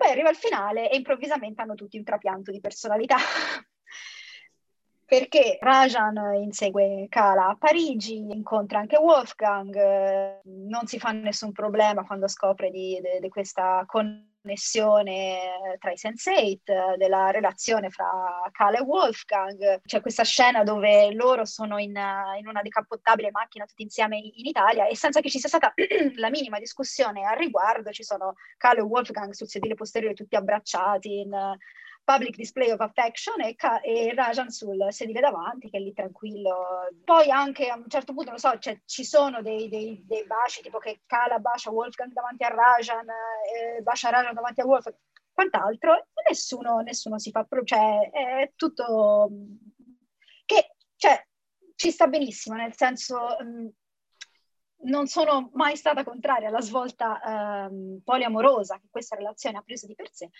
[0.00, 3.16] Poi arriva il finale e improvvisamente hanno tutti un trapianto di personalità.
[5.04, 12.28] perché Rajan insegue Kala a Parigi, incontra anche Wolfgang, non si fa nessun problema quando
[12.28, 18.08] scopre di, di, di questa connessione connessione tra i Sense8, della relazione fra
[18.50, 19.80] Kale e Wolfgang.
[19.84, 21.96] C'è questa scena dove loro sono in,
[22.38, 25.72] in una decappottabile macchina tutti insieme in Italia e senza che ci sia stata
[26.16, 31.20] la minima discussione al riguardo ci sono Kale e Wolfgang sul sedile posteriore tutti abbracciati
[31.20, 31.56] in
[32.04, 36.88] public display of affection e, e, Rajan sul sedile davanti che è lì tranquillo.
[37.04, 40.62] Poi anche a un certo punto, non so, cioè, ci sono dei, dei, dei, baci
[40.62, 44.96] tipo che Kala bacia Wolfgang davanti a Rajan, eh, bacia Rajan davanti a Wolfgang,
[45.32, 49.30] quant'altro, e nessuno, nessuno si fa, cioè è tutto
[50.44, 51.24] che, cioè,
[51.76, 53.36] ci sta benissimo, nel senso...
[53.40, 53.68] Mh,
[54.82, 57.20] non sono mai stata contraria alla svolta
[57.66, 60.30] ehm, poliamorosa che questa relazione ha preso di per sé,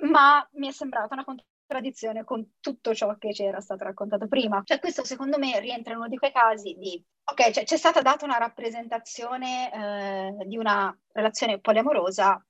[0.00, 4.62] ma mi è sembrata una contraddizione con tutto ciò che ci era stato raccontato prima.
[4.64, 8.00] Cioè questo secondo me rientra in uno di quei casi di, ok, cioè, c'è stata
[8.02, 12.42] data una rappresentazione eh, di una relazione poliamorosa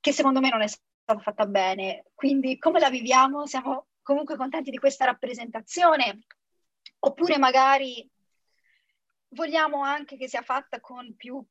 [0.00, 3.46] che secondo me non è stata fatta bene, quindi come la viviamo?
[3.46, 6.24] Siamo comunque contenti di questa rappresentazione?
[7.00, 8.08] Oppure magari
[9.28, 11.44] vogliamo anche che sia fatta con più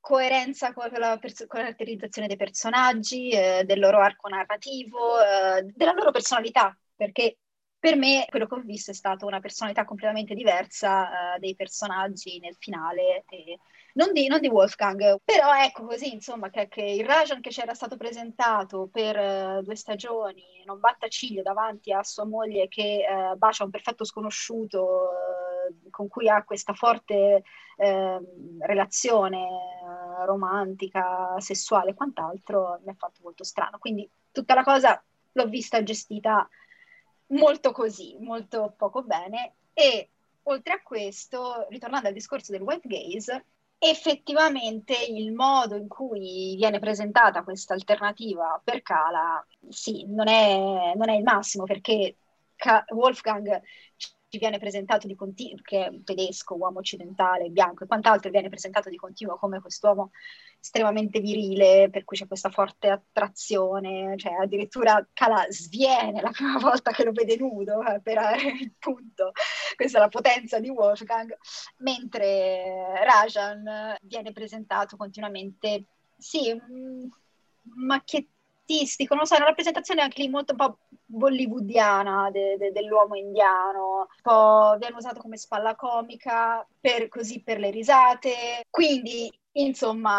[0.00, 6.10] coerenza con la pers- caratterizzazione dei personaggi, eh, del loro arco narrativo, eh, della loro
[6.10, 7.36] personalità, perché
[7.80, 12.38] per me quello che ho visto è stata una personalità completamente diversa eh, dei personaggi
[12.38, 13.24] nel finale,
[13.94, 17.72] non di, non, di, Wolfgang, però ecco così insomma che, che il Rajan che c'era
[17.74, 23.36] stato presentato per uh, due stagioni non batta ciglio davanti a sua moglie che uh,
[23.36, 25.39] bacia un perfetto sconosciuto uh,
[25.90, 27.42] con cui ha questa forte
[27.76, 28.24] ehm,
[28.60, 29.48] relazione
[30.24, 33.78] romantica, sessuale e quant'altro, mi ha fatto molto strano.
[33.78, 35.02] Quindi tutta la cosa
[35.32, 36.48] l'ho vista gestita
[37.28, 40.10] molto così, molto poco bene e
[40.44, 43.44] oltre a questo, ritornando al discorso del web gaze,
[43.78, 51.08] effettivamente il modo in cui viene presentata questa alternativa per Kala, sì, non è, non
[51.08, 52.16] è il massimo perché
[52.88, 53.62] Wolfgang
[54.30, 58.48] ci viene presentato di continuo, che è un tedesco, uomo occidentale, bianco e quant'altro, viene
[58.48, 60.12] presentato di continuo come quest'uomo
[60.60, 66.92] estremamente virile, per cui c'è questa forte attrazione, cioè addirittura Cala sviene la prima volta
[66.92, 68.18] che lo vede nudo, eh, per
[68.60, 69.32] il punto,
[69.74, 71.36] questa è la potenza di Wolfgang,
[71.78, 76.56] mentre Rajan viene presentato continuamente, sì,
[77.62, 78.38] macchiettino,
[78.70, 83.98] artistico, non so, una rappresentazione anche lì molto un po' bollywoodiana de, de, dell'uomo indiano,
[83.98, 90.18] un po' viene usato come spalla comica, per, così per le risate, quindi insomma,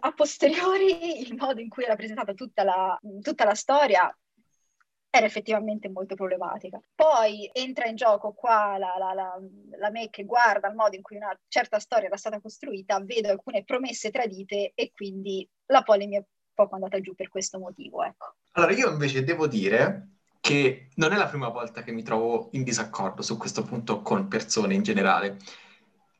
[0.00, 4.14] a posteriori il modo in cui era presentata tutta la, tutta la storia
[5.12, 6.80] era effettivamente molto problematica.
[6.94, 9.36] Poi entra in gioco qua la, la, la,
[9.76, 13.28] la, me che guarda il modo in cui una certa storia era stata costruita, vedo
[13.28, 16.24] alcune promesse tradite e quindi la polemica
[16.60, 18.02] poco andata giù per questo motivo.
[18.02, 18.34] Ecco.
[18.52, 20.08] Allora, io invece devo dire
[20.40, 24.28] che non è la prima volta che mi trovo in disaccordo su questo punto con
[24.28, 25.38] persone in generale.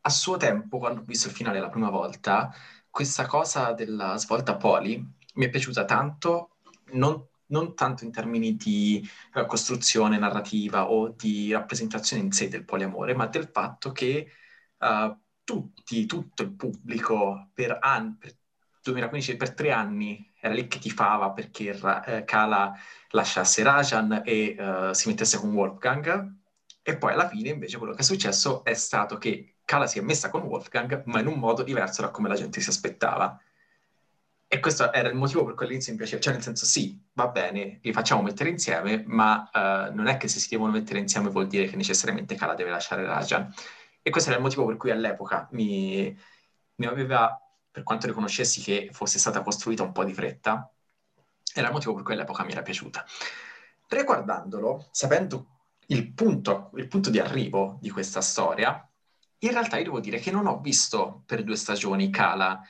[0.03, 2.51] A suo tempo, quando ho visto il finale la prima volta,
[2.89, 6.57] questa cosa della svolta poli mi è piaciuta tanto,
[6.93, 12.65] non, non tanto in termini di uh, costruzione narrativa o di rappresentazione in sé del
[12.65, 14.27] poliamore, ma del fatto che
[14.79, 18.37] uh, tutti, tutto il pubblico per, anni, per
[18.83, 22.73] 2015, per tre anni, era lì che tifava perché eh, Kala
[23.11, 26.39] lasciasse Rajan e uh, si mettesse con Wolfgang.
[26.83, 30.03] E poi alla fine invece quello che è successo è stato che Kala si è
[30.03, 33.39] messa con Wolfgang, ma in un modo diverso da come la gente si aspettava.
[34.53, 37.29] E questo era il motivo per cui all'inizio mi piaceva, cioè nel senso sì, va
[37.29, 41.29] bene, li facciamo mettere insieme, ma uh, non è che se si devono mettere insieme
[41.29, 43.53] vuol dire che necessariamente Kala deve lasciare Rajan.
[44.03, 46.19] E questo era il motivo per cui all'epoca mi,
[46.77, 47.39] mi aveva,
[47.71, 50.71] per quanto riconoscessi che fosse stata costruita un po' di fretta,
[51.55, 53.05] era il motivo per cui all'epoca mi era piaciuta.
[53.89, 55.47] Riguardandolo, sapendo
[55.87, 58.89] il punto, il punto di arrivo di questa storia,
[59.39, 62.61] in realtà io devo dire che non ho visto per due stagioni Kala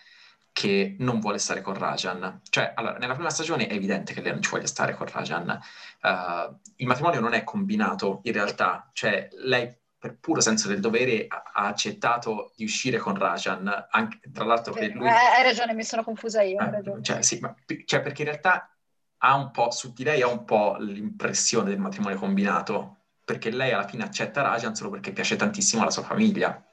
[0.52, 2.40] che non vuole stare con Rajan.
[2.48, 5.58] Cioè, allora, nella prima stagione è evidente che lei non ci voglia stare con Rajan.
[6.02, 8.90] Uh, il matrimonio non è combinato, in realtà.
[8.92, 14.44] Cioè, lei per puro senso del dovere ha accettato di uscire con Rajan, anche, tra
[14.44, 15.06] l'altro per lui...
[15.06, 17.02] Eh, hai ragione, mi sono confusa io, ragione.
[17.02, 18.74] Cioè, sì, ma, cioè, perché in realtà
[19.18, 23.72] ha un po', su di lei ha un po' l'impressione del matrimonio combinato, perché lei
[23.72, 26.64] alla fine accetta Rajan solo perché piace tantissimo alla sua famiglia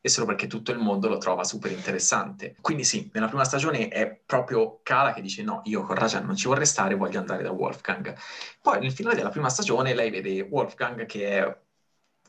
[0.00, 2.56] e solo perché tutto il mondo lo trova super interessante.
[2.60, 6.34] Quindi sì, nella prima stagione è proprio Kala che dice no, io con Rajan non
[6.34, 8.16] ci vorrei stare, voglio andare da Wolfgang.
[8.60, 11.56] Poi nel finale della prima stagione lei vede Wolfgang che è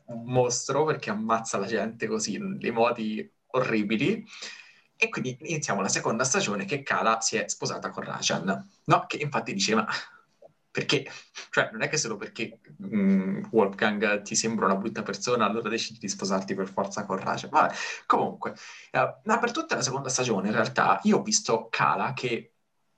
[0.07, 4.25] un mostro perché ammazza la gente così in dei modi orribili.
[4.95, 9.05] E quindi iniziamo la seconda stagione che Kala si è sposata con Rajan, no?
[9.05, 9.85] Che infatti diceva
[10.77, 11.09] perché,
[11.49, 15.69] cioè, non è che solo perché mh, mm, Wolfgang ti sembra una brutta persona, allora
[15.69, 17.47] decidi di sposarti per forza con Raja.
[17.47, 17.73] Vabbè,
[18.05, 18.51] comunque,
[18.91, 22.53] uh, ma per tutta la seconda stagione, in realtà, io ho visto Kala che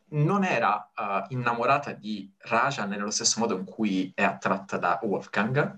[0.10, 5.78] non era uh, innamorata di Rajan nello stesso modo in cui è attratta da Wolfgang,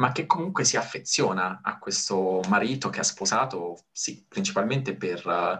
[0.00, 5.24] ma che comunque si affeziona a questo marito che ha sposato, sì, principalmente per...
[5.26, 5.58] Uh,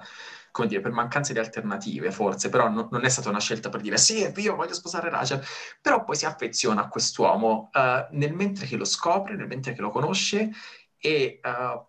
[0.66, 3.96] dire, per mancanza di alternative, forse, però no, non è stata una scelta per dire
[3.96, 5.42] sì, io voglio sposare Rachel,
[5.80, 9.80] però poi si affeziona a quest'uomo uh, nel mentre che lo scopre, nel mentre che
[9.80, 10.50] lo conosce
[10.98, 11.86] e uh,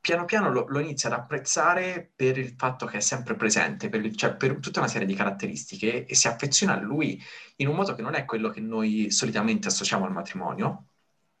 [0.00, 4.08] piano piano lo, lo, inizia ad apprezzare per il fatto che è sempre presente, per,
[4.14, 7.20] cioè per tutta una serie di caratteristiche e si affeziona a lui
[7.56, 10.90] in un modo che non è quello che noi solitamente associamo al matrimonio,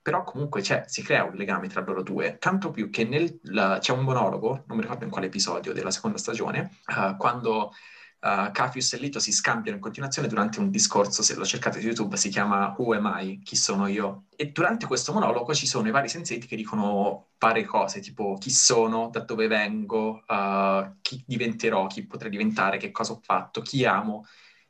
[0.06, 3.78] però comunque c'è, si crea un legame tra loro due, tanto più che nel, la,
[3.80, 7.72] c'è un monologo, non mi ricordo in quale episodio della seconda stagione, uh, quando
[8.20, 11.86] uh, Cafius e Lito si scambiano in continuazione durante un discorso, se lo cercate su
[11.88, 13.40] YouTube, si chiama Who am I?
[13.42, 14.26] Chi sono io?
[14.36, 18.50] E durante questo monologo ci sono i vari sensetti che dicono varie cose, tipo chi
[18.52, 23.84] sono, da dove vengo, uh, chi diventerò, chi potrei diventare, che cosa ho fatto, chi
[23.84, 24.24] amo.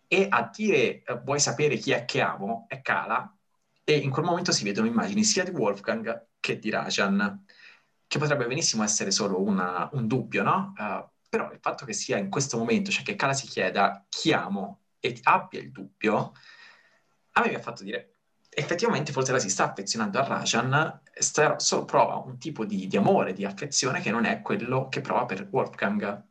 [0.08, 3.35] E a dire vuoi sapere chi è che amo è Kala,
[3.88, 7.44] e in quel momento si vedono immagini sia di Wolfgang che di Rajan,
[8.08, 10.72] che potrebbe benissimo essere solo una, un dubbio, no?
[10.76, 14.32] Uh, però il fatto che sia in questo momento, cioè che Kala si chieda chi
[14.32, 16.32] amo e abbia il dubbio,
[17.30, 18.16] a me mi ha fatto dire,
[18.48, 22.96] effettivamente forse la si sta affezionando a Rajan, sta, solo prova un tipo di, di
[22.96, 26.24] amore, di affezione che non è quello che prova per Wolfgang.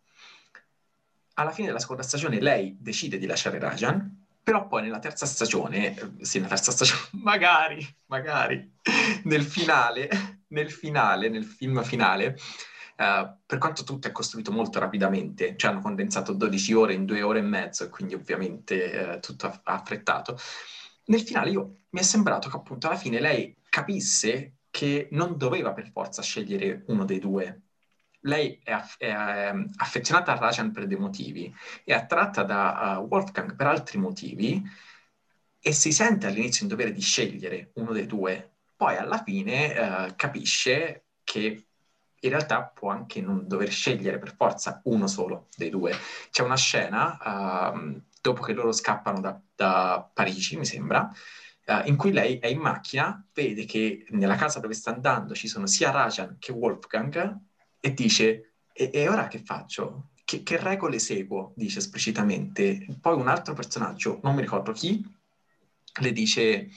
[1.36, 4.15] Alla fine della seconda stagione lei decide di lasciare Rajan,
[4.46, 8.74] però poi nella terza stagione, eh, sì, nella terza stagione, magari, magari,
[9.24, 12.38] nel finale, nel finale, nel film finale,
[12.98, 17.24] uh, per quanto tutto è costruito molto rapidamente, cioè hanno condensato 12 ore in due
[17.24, 20.38] ore e mezzo, e quindi ovviamente uh, tutto affrettato,
[21.06, 25.74] nel finale io, mi è sembrato che appunto alla fine lei capisse che non doveva
[25.74, 27.62] per forza scegliere uno dei due,
[28.26, 29.10] lei è, aff- è
[29.50, 31.54] ehm, affezionata a Rajan per dei motivi,
[31.84, 34.62] è attratta da uh, Wolfgang per altri motivi
[35.60, 38.52] e si sente all'inizio in dovere di scegliere uno dei due.
[38.76, 41.66] Poi alla fine uh, capisce che
[42.20, 45.94] in realtà può anche non dover scegliere per forza uno solo dei due.
[46.32, 51.10] C'è una scena, uh, dopo che loro scappano da, da Parigi, mi sembra,
[51.68, 55.48] Uh, in cui lei è in macchina, vede che nella casa dove sta andando ci
[55.48, 57.40] sono sia Rajan che Wolfgang
[57.86, 60.10] e dice, e, e ora che faccio?
[60.26, 61.54] Che, che, regole seguo?
[61.56, 62.84] Dice esplicitamente.
[63.00, 65.06] Poi un altro personaggio, non mi ricordo chi,
[66.02, 66.70] le dice,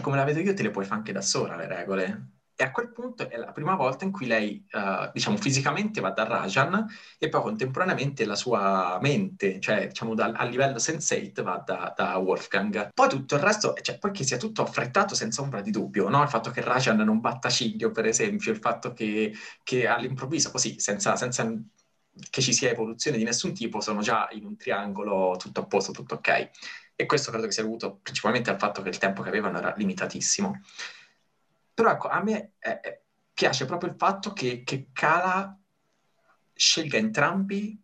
[0.00, 2.30] come la vedo io te le puoi fare anche da sola le regole.
[2.62, 6.10] E a quel punto è la prima volta in cui lei, uh, diciamo, fisicamente va
[6.10, 6.86] da Rajan
[7.18, 12.16] e poi contemporaneamente la sua mente, cioè, diciamo, da, a livello sensate va da, da,
[12.18, 12.90] Wolfgang.
[12.94, 16.22] Poi tutto il resto, cioè, poi che sia tutto affrettato senza ombra di dubbio, no?
[16.22, 19.34] Il fatto che Rajan non batta ciglio, per esempio, il fatto che,
[19.64, 21.44] che all'improvviso, così, senza, senza
[22.30, 25.90] che ci sia evoluzione di nessun tipo, sono già in un triangolo tutto a posto,
[25.90, 26.50] tutto ok.
[26.94, 29.74] E questo credo che sia dovuto principalmente al fatto che il tempo che avevano era
[29.76, 30.60] limitatissimo.
[31.74, 33.02] Però ecco, a me eh, eh,
[33.32, 35.58] piace proprio il fatto che, che Cala
[36.54, 37.80] scelga entrambi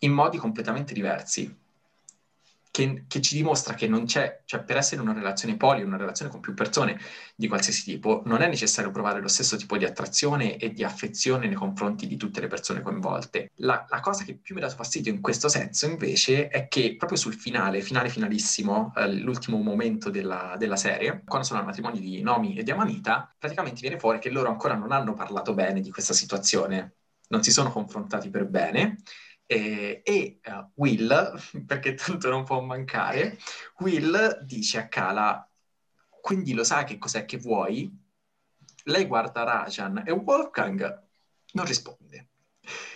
[0.00, 1.64] in modi completamente diversi
[2.76, 6.30] che, che, ci dimostra che non c'è, cioè per essere una relazione poli, una relazione
[6.30, 7.00] con più persone
[7.34, 11.46] di qualsiasi tipo, non è necessario provare lo stesso tipo di attrazione e di affezione
[11.46, 13.52] nei confronti di tutte le persone coinvolte.
[13.56, 16.96] La, la cosa che più mi ha dato fastidio in questo senso, invece, è che
[16.98, 21.98] proprio sul finale, finale finalissimo, eh, l'ultimo momento della, della, serie, quando sono al matrimonio
[22.02, 25.80] di Nomi e di Amanita, praticamente viene fuori che loro ancora non hanno parlato bene
[25.80, 26.96] di questa situazione,
[27.28, 28.98] non si sono confrontati per bene
[29.46, 33.38] eh, e uh, Will, perché tanto non può mancare,
[33.78, 35.48] Will dice a Kala,
[36.20, 38.04] quindi lo sai che cos'è che vuoi?
[38.84, 41.04] Lei guarda Rajan e Wolfgang
[41.52, 42.28] non risponde.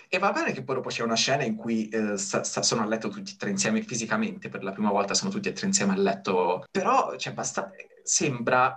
[0.09, 2.83] E va bene che poi dopo c'è una scena in cui eh, sta, sta, sono
[2.83, 5.67] a letto tutti e tre insieme fisicamente, per la prima volta sono tutti e tre
[5.67, 7.71] insieme a letto, però cioè, basta,
[8.03, 8.77] sembra,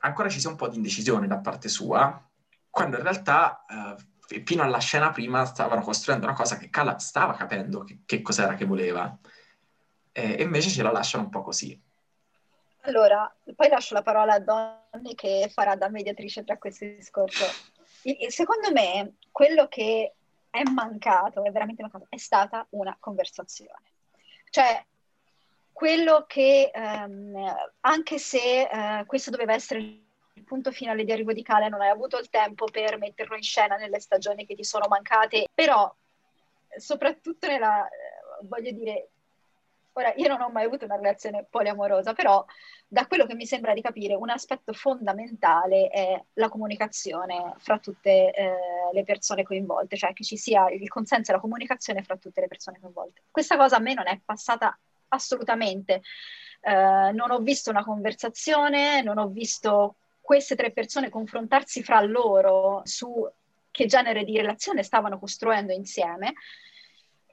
[0.00, 2.28] ancora ci sia un po' di indecisione da parte sua,
[2.68, 3.64] quando in realtà...
[3.68, 4.14] Eh,
[4.44, 8.54] fino alla scena prima stavano costruendo una cosa che Cala stava capendo che, che cos'era
[8.54, 9.16] che voleva.
[10.12, 11.80] E, invece ce la lasciano un po' così.
[12.82, 17.44] Allora, poi lascio la parola a Donny che farà da mediatrice tra questo discorso.
[18.28, 20.14] secondo me, quello che
[20.50, 23.82] è mancato, è veramente mancato, è stata una conversazione.
[24.50, 24.84] Cioè,
[25.72, 27.34] quello che, um,
[27.80, 30.05] anche se uh, questo doveva essere
[30.36, 33.42] il punto finale di arrivo di Cale non hai avuto il tempo per metterlo in
[33.42, 35.92] scena nelle stagioni che ti sono mancate, però
[36.76, 37.90] soprattutto nella, eh,
[38.42, 39.08] voglio dire,
[39.92, 42.44] ora io non ho mai avuto una relazione poliamorosa, però
[42.86, 48.30] da quello che mi sembra di capire un aspetto fondamentale è la comunicazione fra tutte
[48.30, 48.54] eh,
[48.92, 52.48] le persone coinvolte, cioè che ci sia il consenso e la comunicazione fra tutte le
[52.48, 53.22] persone coinvolte.
[53.30, 54.78] Questa cosa a me non è passata
[55.08, 56.02] assolutamente.
[56.60, 59.96] Eh, non ho visto una conversazione, non ho visto
[60.26, 63.30] queste tre persone confrontarsi fra loro su
[63.70, 66.32] che genere di relazione stavano costruendo insieme,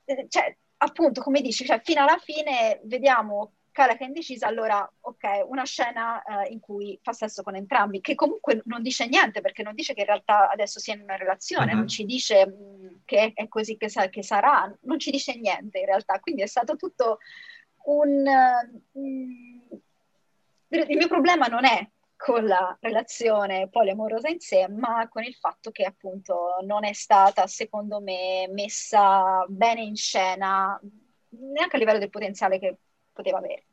[0.05, 4.87] eh, cioè, appunto, come dici, cioè, fino alla fine vediamo Kala che è indecisa, allora,
[4.99, 9.41] ok, una scena eh, in cui fa sesso con entrambi, che comunque non dice niente,
[9.41, 11.77] perché non dice che in realtà adesso sia in una relazione, uh-huh.
[11.79, 15.35] non ci dice mh, mm, che è così che, sa- che, sarà, non ci dice
[15.35, 17.17] niente in realtà, quindi è stato tutto
[17.85, 18.23] un...
[18.91, 19.81] Uh,
[20.69, 21.87] il mio problema non è
[22.23, 27.47] con la relazione poliamorosa in sé, ma con il fatto che appunto non è stata,
[27.47, 30.79] secondo me, messa bene in scena
[31.31, 32.77] neanche a livello del potenziale che
[33.11, 33.65] poteva avere.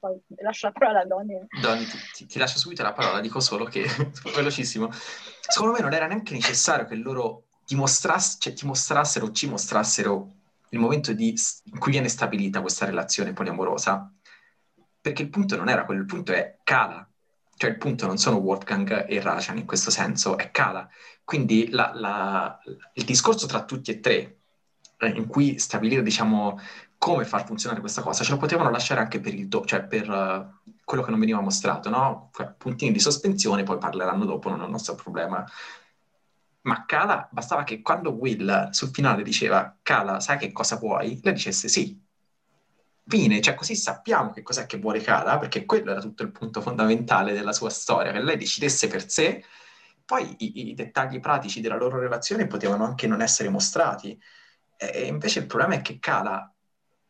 [0.00, 1.46] Poi lascio la parola a Donny.
[1.60, 3.86] Donny, ti, ti, lascio subito la parola, dico solo che,
[4.34, 10.32] velocissimo, secondo me non era neanche necessario che loro dimostrass- cioè, ti mostrassero, ci mostrassero
[10.70, 11.32] il momento di,
[11.66, 14.12] in cui viene stabilita questa relazione poliamorosa,
[15.00, 17.08] perché il punto non era quello, il punto è cala,
[17.58, 20.88] cioè il punto non sono Wolfgang e Rajan in questo senso, è Kala.
[21.24, 22.58] Quindi la, la,
[22.94, 24.38] il discorso tra tutti e tre,
[24.98, 26.58] eh, in cui stabilire, diciamo,
[26.96, 30.70] come far funzionare questa cosa, ce lo potevano lasciare anche per, do, cioè per uh,
[30.84, 32.30] quello che non veniva mostrato, no?
[32.56, 35.44] Puntini di sospensione, poi parleranno dopo, non è un nostro problema.
[36.62, 41.18] Ma Kala, bastava che quando Will sul finale diceva Kala, sai che cosa vuoi?
[41.22, 42.00] Lei dicesse sì,
[43.08, 46.60] fine, cioè così sappiamo che cos'è che vuole Kara, perché quello era tutto il punto
[46.60, 49.42] fondamentale della sua storia, che lei decidesse per sé,
[50.04, 54.18] poi i, i dettagli pratici della loro relazione potevano anche non essere mostrati,
[54.76, 56.54] e invece il problema è che Kala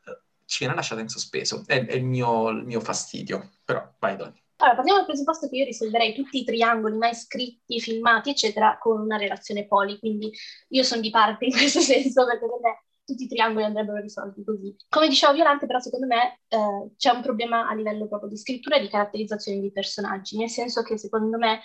[0.07, 4.17] eh, ci viene lasciata in sospeso, è, è il, mio, il, mio, fastidio, però vai
[4.17, 4.41] Donny.
[4.61, 9.01] Allora, partiamo dal presupposto che io risolverei tutti i triangoli mai scritti, filmati, eccetera, con
[9.01, 10.33] una relazione poli, quindi
[10.69, 14.45] io sono di parte in questo senso, perché per me tutti i triangoli andrebbero risolti
[14.45, 14.77] così.
[14.91, 18.77] Come diceva Violante, però secondo me eh, c'è un problema a livello proprio di scrittura
[18.77, 21.61] e di caratterizzazione dei personaggi, nel senso che secondo me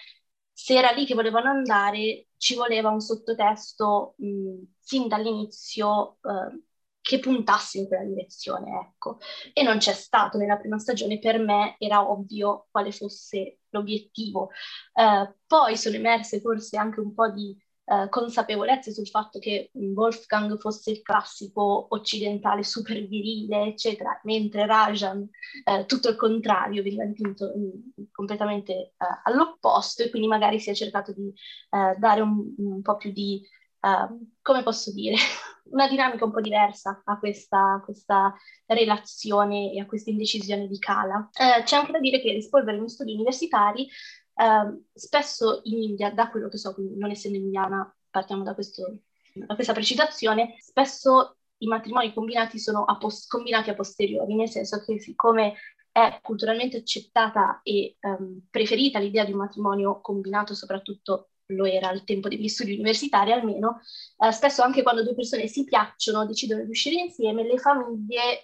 [0.53, 6.61] se era lì che volevano andare ci voleva un sottotesto mh, sin dall'inizio eh,
[7.01, 9.17] che puntasse in quella direzione, ecco.
[9.51, 14.49] E non c'è stato nella prima stagione, per me era ovvio quale fosse l'obiettivo.
[14.93, 17.53] Eh, poi sono emerse forse anche un po' di
[17.93, 25.29] eh, consapevolezze sul fatto che Wolfgang fosse il classico occidentale super virile, eccetera, mentre Rajan
[25.65, 28.93] eh, tutto il contrario, veniva dipinto in, completamente eh,
[29.25, 33.45] all'opposto e quindi magari si è cercato di eh, dare un, un, po' più di,
[33.81, 35.15] ehm, come posso dire,
[35.71, 38.33] una dinamica un po' diversa a questa, questa
[38.65, 41.29] relazione e a questa indecisione di Kala.
[41.33, 43.87] Eh, c'è anche da dire che rispolvere gli studi universitari
[44.36, 48.99] Uh, spesso in India, da quello che so, non essendo indiana, partiamo da, questo,
[49.34, 54.84] da questa precisazione, spesso i matrimoni combinati sono a pos- combinati a posteriori, nel senso
[54.84, 55.55] che siccome
[55.91, 62.03] è culturalmente accettata e um, preferita l'idea di un matrimonio combinato soprattutto lo era al
[62.03, 63.81] tempo degli studi universitari almeno,
[64.17, 68.43] eh, spesso anche quando due persone si piacciono, decidono di uscire insieme, le famiglie eh,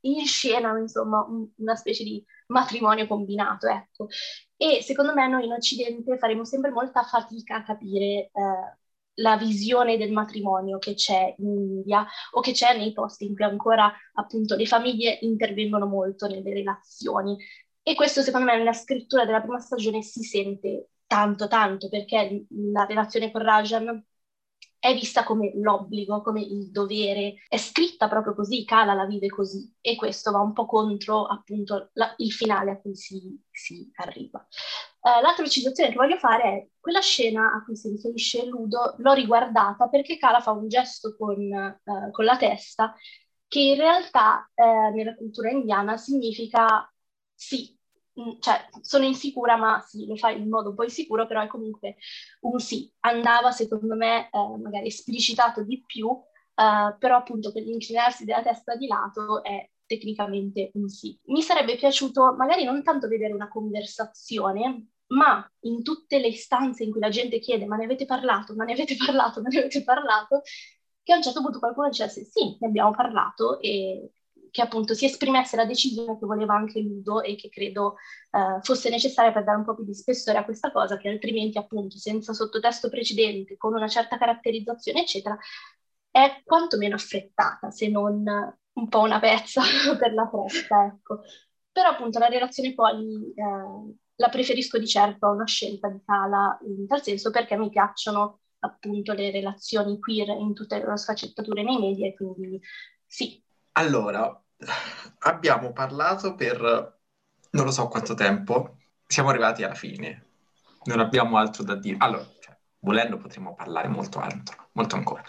[0.00, 4.08] inscenano insomma un, una specie di matrimonio combinato, ecco.
[4.56, 8.30] E secondo me noi in Occidente faremo sempre molta fatica a capire eh,
[9.20, 13.44] la visione del matrimonio che c'è in India o che c'è nei posti in cui
[13.44, 17.36] ancora appunto le famiglie intervengono molto nelle relazioni.
[17.82, 22.84] E questo secondo me nella scrittura della prima stagione si sente tanto tanto perché la
[22.84, 24.04] relazione con Rajan
[24.78, 29.74] è vista come l'obbligo, come il dovere, è scritta proprio così, Kala la vive così
[29.80, 34.46] e questo va un po' contro appunto la, il finale a cui si, si arriva.
[35.00, 39.12] Uh, l'altra precisazione che voglio fare è quella scena a cui si riferisce Ludo, l'ho
[39.12, 42.94] riguardata perché Kala fa un gesto con, uh, con la testa
[43.46, 46.92] che in realtà uh, nella cultura indiana significa
[47.34, 47.77] sì,
[48.40, 51.96] cioè sono insicura, ma sì, lo fai in modo poi sicuro, però è comunque
[52.40, 52.90] un sì.
[53.00, 56.08] Andava, secondo me, eh, magari esplicitato di più,
[56.54, 61.18] eh, però appunto per l'inclinarsi della testa di lato è tecnicamente un sì.
[61.26, 66.90] Mi sarebbe piaciuto magari non tanto vedere una conversazione, ma in tutte le istanze in
[66.90, 69.82] cui la gente chiede ma ne avete parlato, ma ne avete parlato, ma ne avete
[69.82, 70.42] parlato,
[71.02, 74.12] che a un certo punto qualcuno dicesse sì, ne abbiamo parlato e
[74.50, 77.96] che appunto si esprimesse la decisione che voleva anche Ludo e che credo
[78.30, 81.58] eh, fosse necessaria per dare un po' più di spessore a questa cosa, che altrimenti
[81.58, 85.36] appunto senza sottotesto precedente, con una certa caratterizzazione, eccetera,
[86.10, 88.24] è quantomeno affrettata, se non
[88.78, 89.62] un po' una pezza
[89.98, 91.20] per la fretta, ecco.
[91.72, 96.58] Però appunto la relazione poi eh, la preferisco di certo a una scelta di Cala
[96.62, 101.62] in tal senso perché mi piacciono appunto le relazioni queer in tutte le loro sfaccettature
[101.62, 102.60] nei media e quindi
[103.06, 103.40] sì,
[103.78, 104.42] allora,
[105.20, 106.96] abbiamo parlato per
[107.50, 108.76] non lo so quanto tempo,
[109.06, 110.26] siamo arrivati alla fine,
[110.84, 111.96] non abbiamo altro da dire.
[111.98, 115.22] Allora, cioè, volendo potremmo parlare molto altro, molto ancora.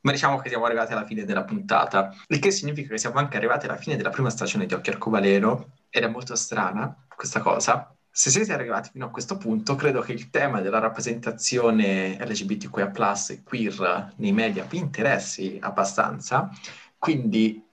[0.00, 3.36] Ma diciamo che siamo arrivati alla fine della puntata, il che significa che siamo anche
[3.36, 7.92] arrivati alla fine della prima stagione di Occhio Arcobaleno, ed è molto strana questa cosa.
[8.10, 12.92] Se siete arrivati fino a questo punto, credo che il tema della rappresentazione LGBTQIA+,
[13.28, 16.50] e queer nei media vi interessi abbastanza,
[16.98, 17.67] quindi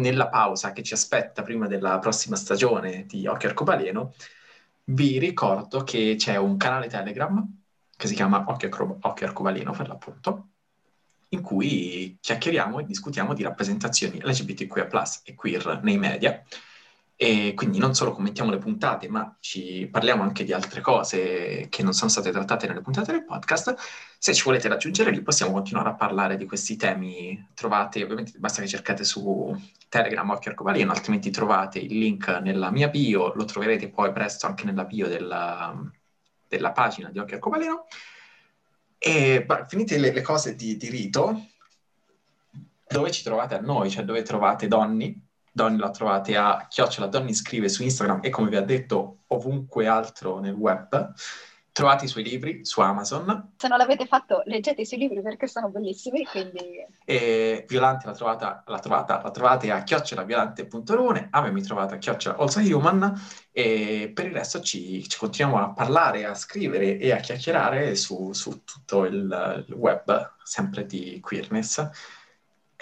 [0.00, 4.14] nella pausa che ci aspetta prima della prossima stagione di Occhio Arcobaleno,
[4.84, 7.46] vi ricordo che c'è un canale Telegram
[7.96, 10.48] che si chiama Occhio, Occhio Arcobaleno per l'appunto,
[11.28, 14.88] in cui chiacchieriamo e discutiamo di rappresentazioni LGBTQIA+,
[15.24, 16.42] e queer nei media,
[17.22, 21.82] e quindi non solo commentiamo le puntate, ma ci parliamo anche di altre cose che
[21.82, 23.74] non sono state trattate nelle puntate del podcast.
[24.18, 27.48] Se ci volete raggiungere lì possiamo continuare a parlare di questi temi.
[27.52, 29.54] Trovate, ovviamente basta che cercate su
[29.90, 34.64] Telegram Occhio Arcobaleno, altrimenti trovate il link nella mia bio, lo troverete poi presto anche
[34.64, 35.78] nella bio della,
[36.48, 37.84] della pagina di Occhio Arcobaleno.
[38.96, 41.48] E beh, finite le, le cose di, di rito,
[42.88, 47.34] dove ci trovate a noi, cioè dove trovate Donny, Donny la trovate a chiocciola Donny
[47.34, 51.12] scrive su Instagram e come vi ha detto ovunque altro nel web.
[51.72, 53.52] Trovate i suoi libri su Amazon.
[53.56, 56.24] Se non l'avete fatto, leggete i suoi libri perché sono bellissimi.
[56.24, 56.84] Quindi...
[57.04, 61.98] E Violante la, trovata, la, trovata, la trovate a chiocciolaviolante.rune, a me mi trovate a
[61.98, 63.12] chiocciola also human
[63.52, 68.32] e per il resto ci, ci, continuiamo a parlare, a scrivere e a chiacchierare su,
[68.32, 71.88] su tutto il, il web, sempre di queerness.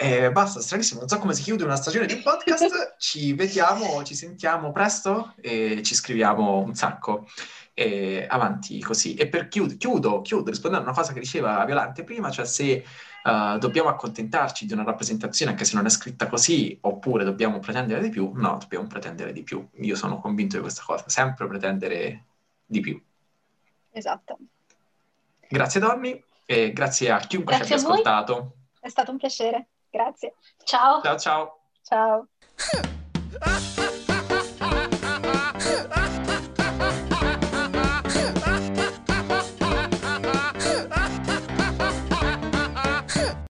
[0.01, 4.15] E basta, stranissimo, non so come si chiude una stagione di podcast, ci vediamo, ci
[4.15, 7.27] sentiamo presto e ci scriviamo un sacco.
[7.73, 9.15] E avanti così.
[9.15, 12.85] E per chiud- chiudo, chiudo rispondendo a una cosa che diceva Violante prima, cioè se
[13.25, 17.99] uh, dobbiamo accontentarci di una rappresentazione anche se non è scritta così, oppure dobbiamo pretendere
[18.01, 19.67] di più, no, dobbiamo pretendere di più.
[19.81, 22.23] Io sono convinto di questa cosa, sempre pretendere
[22.65, 23.03] di più.
[23.91, 24.37] Esatto.
[25.49, 28.53] Grazie Donny e grazie a chiunque grazie ci abbia ascoltato.
[28.79, 29.67] È stato un piacere.
[29.91, 30.33] Grazie.
[30.63, 31.01] Ciao.
[31.01, 31.59] Ciao ciao.
[31.83, 32.27] Ciao.